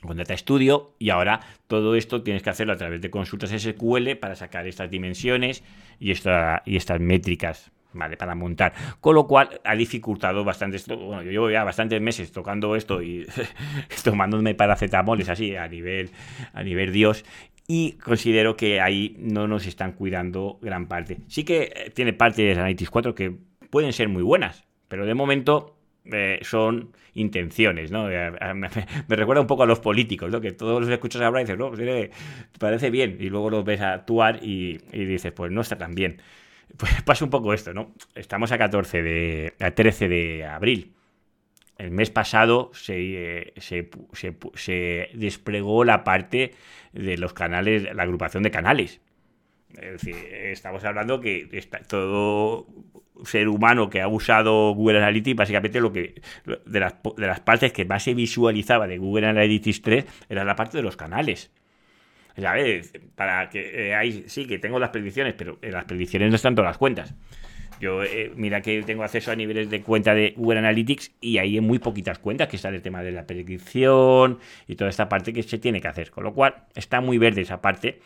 con 0.03 0.17
Data 0.17 0.37
Studio 0.37 0.95
y 0.99 1.11
ahora 1.11 1.41
todo 1.67 1.95
esto 1.95 2.23
tienes 2.23 2.43
que 2.43 2.51
hacerlo 2.51 2.73
a 2.73 2.77
través 2.77 3.01
de 3.01 3.11
consultas 3.11 3.51
SQL 3.51 4.17
para 4.21 4.35
sacar 4.35 4.67
estas 4.67 4.91
dimensiones 4.91 5.63
y, 5.99 6.11
esta, 6.11 6.63
y 6.65 6.77
estas 6.77 7.01
métricas. 7.01 7.73
Para 8.19 8.35
montar. 8.35 8.75
Con 9.01 9.15
lo 9.15 9.27
cual 9.27 9.59
ha 9.65 9.75
dificultado 9.75 10.45
bastante 10.45 10.77
esto. 10.77 10.99
Bueno, 10.99 11.23
yo 11.23 11.31
llevo 11.31 11.51
ya 11.51 11.65
bastantes 11.65 11.99
meses 11.99 12.31
tocando 12.31 12.77
esto 12.77 13.01
y 13.01 13.27
tomándome 14.05 14.55
paracetamoles 14.55 15.31
así 15.31 15.57
a 15.57 15.67
nivel, 15.67 16.11
a 16.53 16.63
nivel 16.63 16.93
Dios. 16.93 17.25
Y 17.67 17.93
considero 17.93 18.55
que 18.55 18.83
ahí 18.83 19.17
no 19.19 19.49
nos 19.49 19.67
están 19.67 19.93
cuidando 19.93 20.59
gran 20.61 20.89
parte. 20.89 21.21
Sí 21.27 21.45
que 21.45 21.73
eh, 21.75 21.91
tiene 21.95 22.13
partes 22.13 22.45
de 22.45 22.61
Analytics 22.61 22.91
4 22.91 23.15
que 23.15 23.35
pueden 23.71 23.95
ser 23.95 24.11
muy 24.11 24.23
buenas, 24.23 24.65
pero 24.89 25.07
de 25.07 25.15
momento 25.15 25.76
eh, 26.12 26.38
son 26.42 26.92
intenciones, 27.14 27.90
¿no? 27.90 28.11
Eh, 28.11 28.31
me, 28.55 28.69
recuerda 29.16 29.40
un 29.40 29.47
poco 29.47 29.62
a 29.62 29.66
los 29.66 29.81
políticos, 29.81 30.31
¿no? 30.31 30.40
Que 30.40 30.53
todos 30.53 30.81
los 30.81 30.90
escuchas 30.90 31.23
hablar 31.23 31.42
y 31.42 31.45
dices, 31.45 31.59
no, 31.59 31.71
pues, 31.71 32.11
parece 32.59 32.90
bien, 32.90 33.16
y 33.21 33.29
luego 33.29 33.51
los 33.51 33.64
ves 33.64 33.81
actuar 33.81 34.40
y, 34.42 34.79
dices, 34.92 35.33
pues 35.33 35.51
no 35.53 35.61
está 35.61 35.79
tan 35.79 35.95
bien. 35.95 36.21
Pues 36.77 37.01
pasa 37.05 37.25
un 37.25 37.31
poco 37.31 37.55
esto, 37.55 37.73
¿no? 37.73 37.95
Estamos 38.14 38.53
a 38.53 38.59
14 38.59 39.01
de, 39.01 39.55
a 39.61 39.71
13 39.71 40.09
de 40.09 40.45
abril. 40.45 40.92
El 41.79 41.90
mes 41.90 42.11
pasado 42.11 42.71
se, 42.75 43.55
se, 43.57 43.88
se, 44.55 45.11
desplegó 45.14 45.85
la 45.85 46.05
parte 46.05 46.55
de 46.92 47.16
los 47.16 47.33
canales, 47.33 47.85
la 47.95 48.03
agrupación 48.03 48.42
de 48.42 48.51
canales. 48.51 49.01
Es 49.71 49.93
decir, 49.93 50.17
estamos 50.17 50.85
hablando 50.85 51.21
que 51.21 51.49
está 51.53 51.79
todo 51.81 52.67
ser 53.25 53.49
humano 53.49 53.89
que 53.89 54.01
ha 54.01 54.09
usado 54.09 54.75
Google 54.75 54.99
Analytics, 54.99 55.37
básicamente 55.37 55.81
lo 55.81 55.93
que 55.93 56.21
de 56.45 56.81
las, 56.81 56.95
de 57.17 57.27
las 57.27 57.41
partes 57.41 57.73
que 57.73 57.85
más 57.85 58.03
se 58.03 58.15
visualizaba 58.15 58.87
de 58.87 58.99
Google 58.99 59.27
Analytics 59.27 59.83
3 59.83 60.05
era 60.29 60.45
la 60.45 60.57
parte 60.57 60.77
de 60.77 60.83
los 60.83 60.97
canales. 60.97 61.51
¿Sabes? 62.39 62.93
Para 63.15 63.49
que 63.49 63.93
eh, 63.93 64.25
sí, 64.27 64.47
que 64.47 64.59
tengo 64.59 64.79
las 64.79 64.91
predicciones, 64.91 65.33
pero 65.35 65.59
en 65.63 65.73
las 65.73 65.87
predicciones 65.87 66.29
no 66.29 66.37
están 66.37 66.55
todas 66.55 66.69
las 66.69 66.79
cuentas. 66.79 67.15
Yo, 67.81 68.03
eh, 68.05 68.33
mira 68.37 68.61
que 68.63 68.83
tengo 68.83 69.05
acceso 69.05 69.31
a 69.31 69.37
niveles 69.37 69.71
de 69.71 69.83
cuenta 69.83 70.15
de 70.15 70.35
Google 70.37 70.59
Analytics 70.61 71.13
y 71.21 71.39
ahí 71.39 71.55
hay 71.57 71.61
muy 71.61 71.79
poquitas 71.79 72.19
cuentas 72.19 72.49
que 72.49 72.57
está 72.57 72.69
el 72.69 72.83
tema 72.83 73.03
de 73.03 73.13
la 73.13 73.27
predicción 73.27 74.39
y 74.67 74.77
toda 74.77 74.91
esta 74.91 75.09
parte 75.09 75.33
que 75.33 75.43
se 75.43 75.59
tiene 75.59 75.81
que 75.81 75.89
hacer. 75.89 76.11
Con 76.11 76.25
lo 76.25 76.35
cual, 76.35 76.55
está 76.75 77.01
muy 77.01 77.19
verde 77.19 77.43
esa 77.43 77.61
parte. 77.61 78.01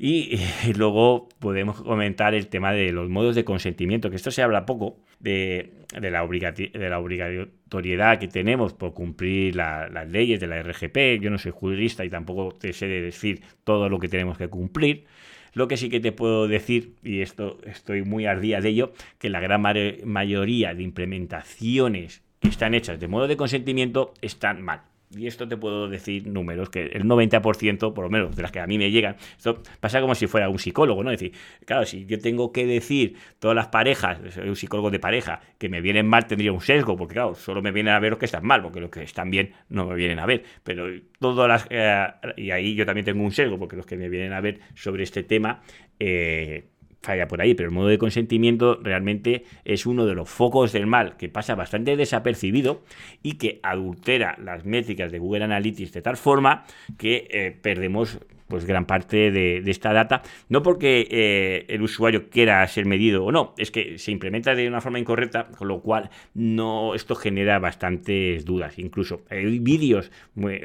Y, 0.02 0.40
luego 0.76 1.28
podemos 1.38 1.82
comentar 1.82 2.34
el 2.34 2.46
tema 2.46 2.72
de 2.72 2.90
los 2.90 3.10
modos 3.10 3.34
de 3.34 3.44
consentimiento, 3.44 4.08
que 4.08 4.16
esto 4.16 4.30
se 4.30 4.42
habla 4.42 4.64
poco 4.64 4.96
de, 5.18 5.74
la, 5.92 6.00
de 6.00 6.88
la 6.88 6.98
obligatoriedad 6.98 8.18
que 8.18 8.26
tenemos 8.26 8.72
por 8.72 8.94
cumplir 8.94 9.56
las 9.56 10.08
leyes 10.08 10.40
de 10.40 10.46
la 10.46 10.62
RGP. 10.62 11.20
Yo 11.20 11.28
no 11.28 11.36
soy 11.36 11.52
jurista 11.52 12.02
y 12.06 12.08
tampoco 12.08 12.56
te 12.58 12.72
sé 12.72 12.86
decir 12.86 13.42
todo 13.62 13.90
lo 13.90 13.98
que 13.98 14.08
tenemos 14.08 14.38
que 14.38 14.48
cumplir. 14.48 15.04
Lo 15.52 15.68
que 15.68 15.76
sí 15.76 15.90
que 15.90 16.00
te 16.00 16.12
puedo 16.12 16.48
decir, 16.48 16.94
y 17.02 17.20
esto 17.20 17.58
estoy 17.66 18.02
muy 18.02 18.24
ardía 18.24 18.62
de 18.62 18.70
ello, 18.70 18.92
que 19.18 19.28
la 19.28 19.40
gran 19.40 19.60
mayoría 20.04 20.72
de 20.72 20.82
implementaciones 20.82 22.22
que 22.40 22.48
están 22.48 22.72
hechas 22.72 22.98
de 23.00 23.08
modo 23.08 23.28
de 23.28 23.36
consentimiento 23.36 24.14
están 24.22 24.62
mal. 24.62 24.89
Y 25.16 25.26
esto 25.26 25.48
te 25.48 25.56
puedo 25.56 25.88
decir 25.88 26.28
números, 26.28 26.70
que 26.70 26.86
el 26.86 27.04
90%, 27.04 27.92
por 27.92 28.04
lo 28.04 28.10
menos 28.10 28.36
de 28.36 28.42
las 28.42 28.52
que 28.52 28.60
a 28.60 28.66
mí 28.68 28.78
me 28.78 28.92
llegan, 28.92 29.16
esto 29.36 29.60
pasa 29.80 30.00
como 30.00 30.14
si 30.14 30.28
fuera 30.28 30.48
un 30.48 30.60
psicólogo, 30.60 31.02
¿no? 31.02 31.10
Es 31.10 31.18
decir, 31.18 31.36
claro, 31.64 31.84
si 31.84 32.06
yo 32.06 32.20
tengo 32.20 32.52
que 32.52 32.64
decir 32.64 33.16
todas 33.40 33.56
las 33.56 33.66
parejas, 33.68 34.18
soy 34.32 34.48
un 34.48 34.54
psicólogo 34.54 34.90
de 34.90 35.00
pareja, 35.00 35.40
que 35.58 35.68
me 35.68 35.80
vienen 35.80 36.06
mal, 36.06 36.26
tendría 36.26 36.52
un 36.52 36.60
sesgo, 36.60 36.96
porque 36.96 37.14
claro, 37.14 37.34
solo 37.34 37.60
me 37.60 37.72
vienen 37.72 37.92
a 37.92 37.98
ver 37.98 38.10
los 38.10 38.18
que 38.20 38.26
están 38.26 38.46
mal, 38.46 38.62
porque 38.62 38.80
los 38.80 38.90
que 38.90 39.02
están 39.02 39.30
bien 39.30 39.52
no 39.68 39.84
me 39.86 39.96
vienen 39.96 40.20
a 40.20 40.26
ver. 40.26 40.44
Pero 40.62 40.86
todas 41.18 41.48
las... 41.48 41.66
Eh, 41.70 42.06
y 42.36 42.52
ahí 42.52 42.76
yo 42.76 42.86
también 42.86 43.04
tengo 43.04 43.24
un 43.24 43.32
sesgo, 43.32 43.58
porque 43.58 43.74
los 43.74 43.86
que 43.86 43.96
me 43.96 44.08
vienen 44.08 44.32
a 44.32 44.40
ver 44.40 44.60
sobre 44.74 45.02
este 45.02 45.24
tema... 45.24 45.60
Eh, 45.98 46.68
falla 47.02 47.28
por 47.28 47.40
ahí, 47.40 47.54
pero 47.54 47.68
el 47.68 47.74
modo 47.74 47.88
de 47.88 47.98
consentimiento 47.98 48.78
realmente 48.82 49.44
es 49.64 49.86
uno 49.86 50.06
de 50.06 50.14
los 50.14 50.28
focos 50.28 50.72
del 50.72 50.86
mal 50.86 51.16
que 51.16 51.28
pasa 51.28 51.54
bastante 51.54 51.96
desapercibido 51.96 52.82
y 53.22 53.34
que 53.34 53.60
adultera 53.62 54.36
las 54.42 54.64
métricas 54.64 55.10
de 55.10 55.18
Google 55.18 55.44
Analytics 55.44 55.92
de 55.92 56.02
tal 56.02 56.16
forma 56.16 56.64
que 56.98 57.28
eh, 57.30 57.56
perdemos 57.62 58.18
pues 58.50 58.66
gran 58.66 58.84
parte 58.84 59.30
de, 59.30 59.62
esta 59.70 59.92
data, 59.92 60.22
no 60.48 60.62
porque 60.62 61.06
eh, 61.10 61.64
el 61.68 61.80
usuario 61.82 62.28
quiera 62.28 62.66
ser 62.66 62.84
medido 62.84 63.24
o 63.24 63.32
no, 63.32 63.54
es 63.56 63.70
que 63.70 63.96
se 63.98 64.10
implementa 64.10 64.54
de 64.54 64.66
una 64.66 64.80
forma 64.80 64.98
incorrecta, 64.98 65.46
con 65.56 65.68
lo 65.68 65.80
cual 65.80 66.10
no, 66.34 66.94
esto 66.94 67.14
genera 67.14 67.58
bastantes 67.60 68.44
dudas. 68.44 68.78
Incluso 68.78 69.22
hay 69.30 69.60
vídeos 69.60 70.10
muy, 70.34 70.58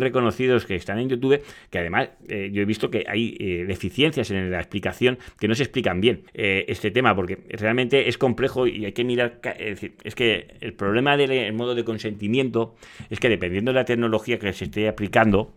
reconocidos 0.00 0.64
que 0.64 0.74
están 0.74 0.98
en 0.98 1.10
YouTube, 1.10 1.42
que 1.70 1.78
además 1.78 2.08
eh, 2.28 2.50
yo 2.52 2.62
he 2.62 2.64
visto 2.64 2.90
que 2.90 3.04
hay 3.06 3.36
eh, 3.38 3.64
deficiencias 3.68 4.30
en 4.30 4.50
la 4.50 4.58
explicación 4.58 5.18
que 5.38 5.46
no 5.46 5.54
se 5.54 5.62
explican 5.62 6.00
bien 6.00 6.22
este 6.32 6.90
tema, 6.90 7.14
porque 7.14 7.38
realmente 7.50 8.08
es 8.08 8.16
complejo 8.16 8.66
y 8.66 8.86
hay 8.86 8.92
que 8.92 9.04
mirar, 9.04 9.40
es 9.58 10.14
que 10.14 10.54
el 10.60 10.72
problema 10.72 11.16
del 11.16 11.52
modo 11.52 11.74
de 11.74 11.84
consentimiento 11.84 12.74
es 13.10 13.20
que 13.20 13.28
dependiendo 13.28 13.72
de 13.72 13.74
la 13.74 13.84
tecnología 13.84 14.38
que 14.38 14.52
se 14.54 14.64
esté 14.64 14.88
aplicando, 14.88 15.52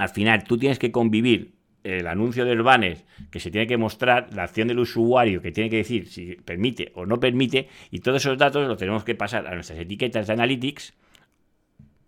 al 0.00 0.08
final 0.08 0.44
tú 0.44 0.58
tienes 0.58 0.78
que 0.78 0.90
convivir 0.90 1.52
el 1.84 2.06
anuncio 2.06 2.44
del 2.44 2.62
banner 2.62 2.98
que 3.30 3.40
se 3.40 3.50
tiene 3.50 3.66
que 3.66 3.76
mostrar, 3.76 4.28
la 4.34 4.44
acción 4.44 4.68
del 4.68 4.78
usuario 4.78 5.40
que 5.40 5.52
tiene 5.52 5.70
que 5.70 5.76
decir 5.76 6.08
si 6.08 6.34
permite 6.34 6.92
o 6.94 7.06
no 7.06 7.20
permite, 7.20 7.68
y 7.90 8.00
todos 8.00 8.22
esos 8.22 8.36
datos 8.36 8.66
los 8.66 8.78
tenemos 8.78 9.04
que 9.04 9.14
pasar 9.14 9.46
a 9.46 9.54
nuestras 9.54 9.78
etiquetas 9.78 10.26
de 10.26 10.32
Analytics 10.32 10.94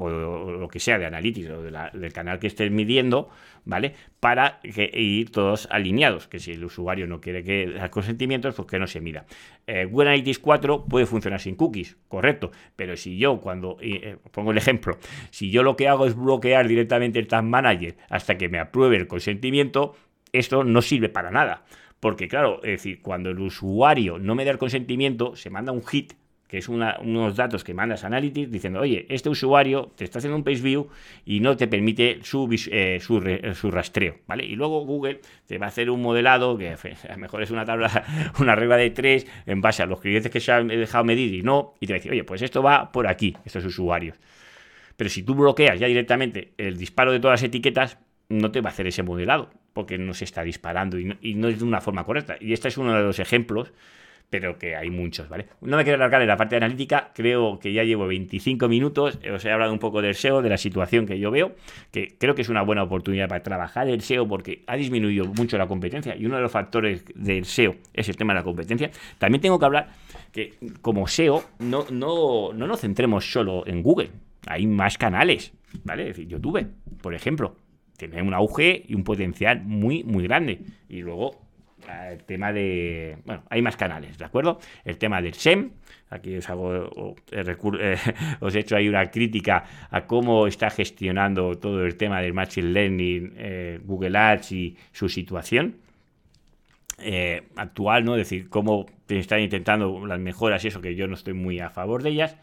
lo 0.08 0.68
que 0.68 0.80
sea 0.80 0.98
de 0.98 1.06
Analytics 1.06 1.50
o 1.50 1.62
del 1.62 2.12
canal 2.12 2.38
que 2.38 2.46
estés 2.46 2.70
midiendo, 2.70 3.28
¿vale? 3.64 3.94
Para 4.20 4.60
que, 4.60 4.90
ir 4.92 5.30
todos 5.30 5.68
alineados, 5.70 6.28
que 6.28 6.38
si 6.38 6.52
el 6.52 6.64
usuario 6.64 7.06
no 7.06 7.20
quiere 7.20 7.42
que 7.42 7.66
dar 7.66 7.90
consentimientos, 7.90 8.54
pues 8.54 8.68
que 8.68 8.78
no 8.78 8.86
se 8.86 9.00
mida. 9.00 9.26
Eh, 9.66 9.84
Google 9.84 10.10
Analytics 10.10 10.38
4 10.38 10.86
puede 10.86 11.06
funcionar 11.06 11.40
sin 11.40 11.56
cookies, 11.56 11.96
correcto, 12.08 12.50
pero 12.76 12.96
si 12.96 13.18
yo 13.18 13.40
cuando, 13.40 13.76
eh, 13.80 14.16
pongo 14.30 14.52
el 14.52 14.58
ejemplo, 14.58 14.98
si 15.30 15.50
yo 15.50 15.62
lo 15.62 15.76
que 15.76 15.88
hago 15.88 16.06
es 16.06 16.16
bloquear 16.16 16.66
directamente 16.68 17.18
el 17.18 17.26
Tag 17.26 17.44
Manager 17.44 17.96
hasta 18.08 18.38
que 18.38 18.48
me 18.48 18.58
apruebe 18.58 18.96
el 18.96 19.06
consentimiento, 19.06 19.94
esto 20.32 20.64
no 20.64 20.82
sirve 20.82 21.08
para 21.08 21.30
nada. 21.30 21.64
Porque 22.00 22.28
claro, 22.28 22.60
es 22.62 22.70
decir, 22.70 23.02
cuando 23.02 23.30
el 23.30 23.38
usuario 23.38 24.18
no 24.18 24.34
me 24.34 24.44
da 24.44 24.52
el 24.52 24.58
consentimiento, 24.58 25.36
se 25.36 25.50
manda 25.50 25.70
un 25.70 25.84
hit 25.84 26.14
que 26.50 26.58
es 26.58 26.68
unos 26.68 27.36
datos 27.36 27.62
que 27.62 27.74
mandas 27.74 28.02
a 28.02 28.08
Analytics 28.08 28.50
diciendo, 28.50 28.80
oye, 28.80 29.06
este 29.08 29.28
usuario 29.28 29.92
te 29.94 30.02
está 30.02 30.18
haciendo 30.18 30.36
un 30.36 30.42
page 30.42 30.60
view 30.60 30.88
y 31.24 31.38
no 31.38 31.56
te 31.56 31.68
permite 31.68 32.18
su, 32.24 32.48
eh, 32.72 32.98
su, 33.00 33.70
rastreo, 33.70 34.16
¿vale? 34.26 34.44
Y 34.44 34.56
luego 34.56 34.84
Google 34.84 35.20
te 35.46 35.58
va 35.58 35.66
a 35.66 35.68
hacer 35.68 35.90
un 35.90 36.02
modelado 36.02 36.58
que 36.58 36.70
a 37.08 37.12
lo 37.12 37.18
mejor 37.18 37.44
es 37.44 37.52
una 37.52 37.64
tabla, 37.64 38.32
una 38.40 38.56
regla 38.56 38.76
de 38.76 38.90
tres 38.90 39.28
en 39.46 39.60
base 39.60 39.84
a 39.84 39.86
los 39.86 40.00
clientes 40.00 40.32
que 40.32 40.40
se 40.40 40.50
han 40.50 40.66
dejado 40.66 41.04
medir 41.04 41.32
y 41.32 41.42
no, 41.42 41.74
y 41.78 41.86
te 41.86 41.92
va 41.92 41.98
a 41.98 41.98
decir, 41.98 42.10
oye, 42.10 42.24
pues 42.24 42.42
esto 42.42 42.64
va 42.64 42.90
por 42.90 43.06
aquí, 43.06 43.36
estos 43.44 43.64
usuarios. 43.64 44.18
Pero 44.96 45.08
si 45.08 45.22
tú 45.22 45.36
bloqueas 45.36 45.78
ya 45.78 45.86
directamente 45.86 46.52
el 46.58 46.76
disparo 46.76 47.12
de 47.12 47.20
todas 47.20 47.40
las 47.40 47.46
etiquetas, 47.46 47.96
no 48.28 48.50
te 48.50 48.60
va 48.60 48.70
a 48.70 48.72
hacer 48.72 48.88
ese 48.88 49.04
modelado, 49.04 49.50
porque 49.72 49.98
no 49.98 50.14
se 50.14 50.24
está 50.24 50.42
disparando 50.42 50.98
y 50.98 51.04
no, 51.04 51.14
y 51.20 51.34
no 51.34 51.46
es 51.46 51.60
de 51.60 51.64
una 51.64 51.80
forma 51.80 52.02
correcta. 52.02 52.36
Y 52.40 52.54
este 52.54 52.66
es 52.66 52.76
uno 52.76 52.92
de 52.92 53.04
los 53.04 53.20
ejemplos 53.20 53.72
pero 54.30 54.58
que 54.58 54.76
hay 54.76 54.90
muchos, 54.90 55.28
¿vale? 55.28 55.46
No 55.60 55.76
me 55.76 55.82
quiero 55.82 55.96
alargar 55.96 56.22
en 56.22 56.28
la 56.28 56.36
parte 56.36 56.54
de 56.54 56.64
analítica, 56.64 57.10
creo 57.14 57.58
que 57.58 57.72
ya 57.72 57.82
llevo 57.82 58.06
25 58.06 58.68
minutos, 58.68 59.18
os 59.32 59.44
he 59.44 59.50
hablado 59.50 59.72
un 59.72 59.80
poco 59.80 60.00
del 60.00 60.14
SEO, 60.14 60.40
de 60.40 60.48
la 60.48 60.56
situación 60.56 61.04
que 61.04 61.18
yo 61.18 61.32
veo, 61.32 61.56
que 61.90 62.16
creo 62.16 62.36
que 62.36 62.42
es 62.42 62.48
una 62.48 62.62
buena 62.62 62.84
oportunidad 62.84 63.28
para 63.28 63.42
trabajar 63.42 63.88
el 63.88 64.00
SEO 64.00 64.28
porque 64.28 64.62
ha 64.68 64.76
disminuido 64.76 65.26
mucho 65.26 65.58
la 65.58 65.66
competencia 65.66 66.16
y 66.16 66.26
uno 66.26 66.36
de 66.36 66.42
los 66.42 66.52
factores 66.52 67.04
del 67.14 67.44
SEO 67.44 67.74
es 67.92 68.08
el 68.08 68.16
tema 68.16 68.32
de 68.32 68.40
la 68.40 68.44
competencia. 68.44 68.90
También 69.18 69.40
tengo 69.40 69.58
que 69.58 69.64
hablar 69.64 69.88
que 70.32 70.54
como 70.80 71.08
SEO 71.08 71.42
no, 71.58 71.84
no, 71.90 72.52
no 72.52 72.66
nos 72.68 72.80
centremos 72.80 73.30
solo 73.30 73.66
en 73.66 73.82
Google, 73.82 74.10
hay 74.46 74.66
más 74.66 74.96
canales, 74.96 75.52
¿vale? 75.82 76.02
Es 76.02 76.16
decir, 76.16 76.28
YouTube, 76.28 76.66
por 77.02 77.14
ejemplo, 77.14 77.56
tiene 77.96 78.22
un 78.22 78.32
auge 78.32 78.84
y 78.86 78.94
un 78.94 79.04
potencial 79.04 79.62
muy, 79.64 80.04
muy 80.04 80.24
grande. 80.24 80.60
Y 80.88 81.02
luego 81.02 81.49
el 82.10 82.24
tema 82.24 82.52
de. 82.52 83.18
Bueno, 83.24 83.42
hay 83.48 83.62
más 83.62 83.76
canales, 83.76 84.18
¿de 84.18 84.24
acuerdo? 84.24 84.58
El 84.84 84.98
tema 84.98 85.20
del 85.22 85.34
SEM. 85.34 85.70
Aquí 86.10 86.36
os 86.36 86.48
hago. 86.48 86.90
Eh, 87.32 87.96
os 88.40 88.54
he 88.54 88.58
hecho 88.60 88.76
ahí 88.76 88.88
una 88.88 89.10
crítica 89.10 89.64
a 89.90 90.06
cómo 90.06 90.46
está 90.46 90.70
gestionando 90.70 91.56
todo 91.58 91.84
el 91.84 91.96
tema 91.96 92.20
del 92.20 92.32
Machine 92.32 92.68
Learning, 92.68 93.34
eh, 93.36 93.80
Google 93.84 94.18
Ads 94.18 94.52
y 94.52 94.76
su 94.92 95.08
situación. 95.08 95.76
Eh, 96.98 97.42
actual, 97.56 98.04
¿no? 98.04 98.14
Es 98.14 98.28
decir, 98.28 98.48
cómo 98.50 98.86
están 99.08 99.40
intentando 99.40 100.06
las 100.06 100.20
mejoras 100.20 100.64
y 100.64 100.68
eso 100.68 100.80
que 100.80 100.94
yo 100.94 101.06
no 101.06 101.14
estoy 101.14 101.32
muy 101.32 101.60
a 101.60 101.70
favor 101.70 102.02
de 102.02 102.10
ellas. 102.10 102.36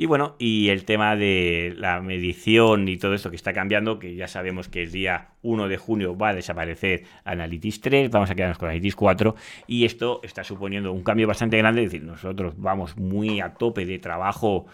Y 0.00 0.06
bueno, 0.06 0.36
y 0.38 0.68
el 0.68 0.84
tema 0.84 1.16
de 1.16 1.74
la 1.76 2.00
medición 2.00 2.86
y 2.86 2.98
todo 2.98 3.14
esto 3.14 3.30
que 3.30 3.36
está 3.36 3.52
cambiando, 3.52 3.98
que 3.98 4.14
ya 4.14 4.28
sabemos 4.28 4.68
que 4.68 4.84
el 4.84 4.92
día 4.92 5.30
1 5.42 5.66
de 5.66 5.76
junio 5.76 6.16
va 6.16 6.28
a 6.28 6.34
desaparecer 6.34 7.02
Analytics 7.24 7.80
3, 7.80 8.10
vamos 8.12 8.30
a 8.30 8.36
quedarnos 8.36 8.58
con 8.58 8.68
Analytics 8.68 8.94
4 8.94 9.34
y 9.66 9.86
esto 9.86 10.20
está 10.22 10.44
suponiendo 10.44 10.92
un 10.92 11.02
cambio 11.02 11.26
bastante 11.26 11.58
grande, 11.58 11.82
es 11.82 11.90
decir, 11.90 12.06
nosotros 12.06 12.54
vamos 12.58 12.96
muy 12.96 13.40
a 13.40 13.54
tope 13.54 13.86
de 13.86 13.98
trabajo 13.98 14.66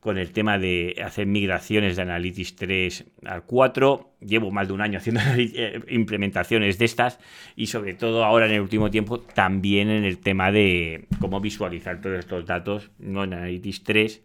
con 0.00 0.16
el 0.16 0.32
tema 0.32 0.56
de 0.58 0.96
hacer 1.04 1.26
migraciones 1.26 1.96
de 1.96 2.02
Analytics 2.02 2.56
3 2.56 3.04
al 3.26 3.44
4. 3.44 4.14
Llevo 4.20 4.50
más 4.50 4.68
de 4.68 4.72
un 4.72 4.80
año 4.80 4.96
haciendo 4.96 5.20
eh, 5.36 5.82
implementaciones 5.88 6.78
de 6.78 6.86
estas 6.86 7.20
y 7.56 7.66
sobre 7.66 7.92
todo 7.92 8.24
ahora 8.24 8.46
en 8.46 8.52
el 8.52 8.62
último 8.62 8.90
tiempo 8.90 9.20
también 9.20 9.90
en 9.90 10.04
el 10.04 10.16
tema 10.16 10.50
de 10.50 11.08
cómo 11.20 11.42
visualizar 11.42 12.00
todos 12.00 12.20
estos 12.20 12.46
datos, 12.46 12.90
no 12.98 13.22
en 13.22 13.34
Analytics 13.34 13.84
3, 13.84 14.22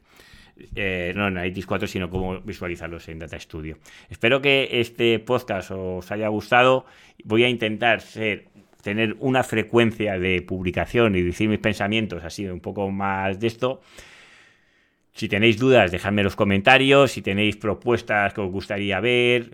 eh, 0.75 1.13
no 1.15 1.27
en 1.27 1.37
Analytics 1.37 1.65
4, 1.65 1.87
sino 1.87 2.09
cómo 2.09 2.39
visualizarlos 2.41 3.07
en 3.09 3.19
Data 3.19 3.39
Studio. 3.39 3.77
Espero 4.09 4.41
que 4.41 4.69
este 4.79 5.19
podcast 5.19 5.71
os 5.71 6.11
haya 6.11 6.27
gustado. 6.27 6.85
Voy 7.23 7.43
a 7.43 7.49
intentar 7.49 8.01
ser 8.01 8.45
tener 8.81 9.15
una 9.19 9.43
frecuencia 9.43 10.17
de 10.17 10.41
publicación 10.41 11.15
y 11.15 11.21
decir 11.21 11.49
mis 11.49 11.59
pensamientos 11.59 12.23
así 12.23 12.47
un 12.47 12.61
poco 12.61 12.89
más 12.89 13.39
de 13.39 13.47
esto 13.47 13.81
si 15.17 15.27
tenéis 15.27 15.57
dudas, 15.57 15.91
dejadme 15.91 16.21
en 16.21 16.25
los 16.25 16.35
comentarios. 16.35 17.13
Si 17.13 17.23
tenéis 17.23 17.57
propuestas 17.57 18.35
que 18.35 18.41
os 18.41 18.51
gustaría 18.51 18.99
ver. 18.99 19.49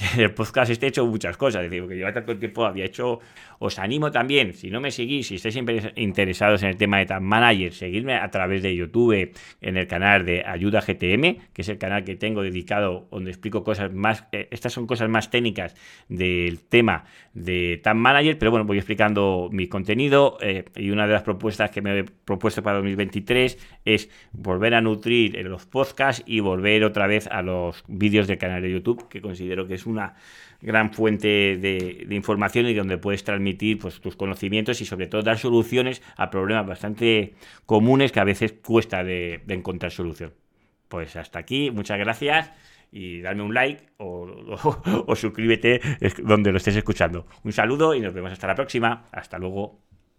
El 0.16 0.32
podcast 0.32 0.70
este 0.70 0.86
he 0.86 0.88
hecho 0.90 1.04
muchas 1.06 1.36
cosas. 1.36 1.64
Es 1.64 1.70
decir, 1.72 1.88
que 1.88 1.96
lleva 1.96 2.12
tanto 2.12 2.38
tiempo 2.38 2.64
había 2.64 2.84
hecho. 2.84 3.18
Os 3.60 3.80
animo 3.80 4.12
también, 4.12 4.54
si 4.54 4.70
no 4.70 4.80
me 4.80 4.92
seguís, 4.92 5.26
si 5.26 5.34
estáis 5.34 5.58
interesados 5.96 6.62
en 6.62 6.68
el 6.68 6.76
tema 6.76 6.98
de 6.98 7.06
Tag 7.06 7.20
Manager, 7.20 7.72
seguidme 7.72 8.14
a 8.14 8.30
través 8.30 8.62
de 8.62 8.76
YouTube 8.76 9.32
en 9.60 9.76
el 9.76 9.88
canal 9.88 10.24
de 10.24 10.44
Ayuda 10.46 10.80
GTM, 10.80 11.50
que 11.52 11.62
es 11.62 11.68
el 11.68 11.76
canal 11.76 12.04
que 12.04 12.14
tengo 12.14 12.42
dedicado 12.42 13.08
donde 13.10 13.32
explico 13.32 13.64
cosas 13.64 13.92
más. 13.92 14.24
Eh, 14.30 14.46
estas 14.52 14.72
son 14.72 14.86
cosas 14.86 15.08
más 15.08 15.32
técnicas 15.32 15.74
del 16.08 16.60
tema 16.60 17.06
de 17.34 17.80
Tag 17.82 17.96
Manager, 17.96 18.38
pero 18.38 18.52
bueno, 18.52 18.64
voy 18.64 18.78
explicando 18.78 19.48
mi 19.50 19.66
contenido. 19.66 20.38
Eh, 20.40 20.64
y 20.76 20.90
una 20.90 21.08
de 21.08 21.14
las 21.14 21.22
propuestas 21.22 21.72
que 21.72 21.82
me 21.82 21.98
he 21.98 22.04
propuesto 22.04 22.62
para 22.62 22.76
2023 22.76 23.77
es 23.94 24.10
volver 24.32 24.74
a 24.74 24.80
nutrir 24.80 25.36
en 25.36 25.48
los 25.48 25.66
podcasts 25.66 26.22
y 26.26 26.40
volver 26.40 26.84
otra 26.84 27.06
vez 27.06 27.26
a 27.26 27.42
los 27.42 27.84
vídeos 27.88 28.26
del 28.26 28.38
canal 28.38 28.62
de 28.62 28.70
YouTube, 28.70 29.08
que 29.08 29.20
considero 29.20 29.66
que 29.66 29.74
es 29.74 29.86
una 29.86 30.14
gran 30.60 30.92
fuente 30.92 31.56
de, 31.56 32.06
información 32.10 32.66
y 32.66 32.74
donde 32.74 32.98
puedes 32.98 33.24
transmitir 33.24 33.78
pues, 33.78 34.00
tus 34.00 34.16
conocimientos 34.16 34.80
y 34.80 34.84
sobre 34.84 35.06
todo 35.06 35.22
dar 35.22 35.38
soluciones 35.38 36.02
a 36.16 36.30
problemas 36.30 36.66
bastante 36.66 37.34
comunes 37.64 38.12
que 38.12 38.20
a 38.20 38.24
veces 38.24 38.52
cuesta 38.52 39.02
encontrar 39.02 39.92
solución. 39.92 40.34
Pues 40.88 41.16
hasta 41.16 41.38
aquí, 41.38 41.70
muchas 41.70 41.98
gracias 41.98 42.50
y 42.90 43.20
dame 43.20 43.42
un 43.42 43.54
like 43.54 43.84
o, 43.98 44.26
o 45.06 45.16
suscríbete 45.16 45.80
donde 46.22 46.52
lo 46.52 46.58
estés 46.58 46.76
escuchando. 46.76 47.26
Un 47.44 47.52
saludo 47.52 47.94
y 47.94 48.00
nos 48.00 48.14
vemos 48.14 48.32
hasta 48.32 48.46
la 48.46 48.54
próxima. 48.54 49.06
Hasta 49.12 49.38
luego. 49.38 49.87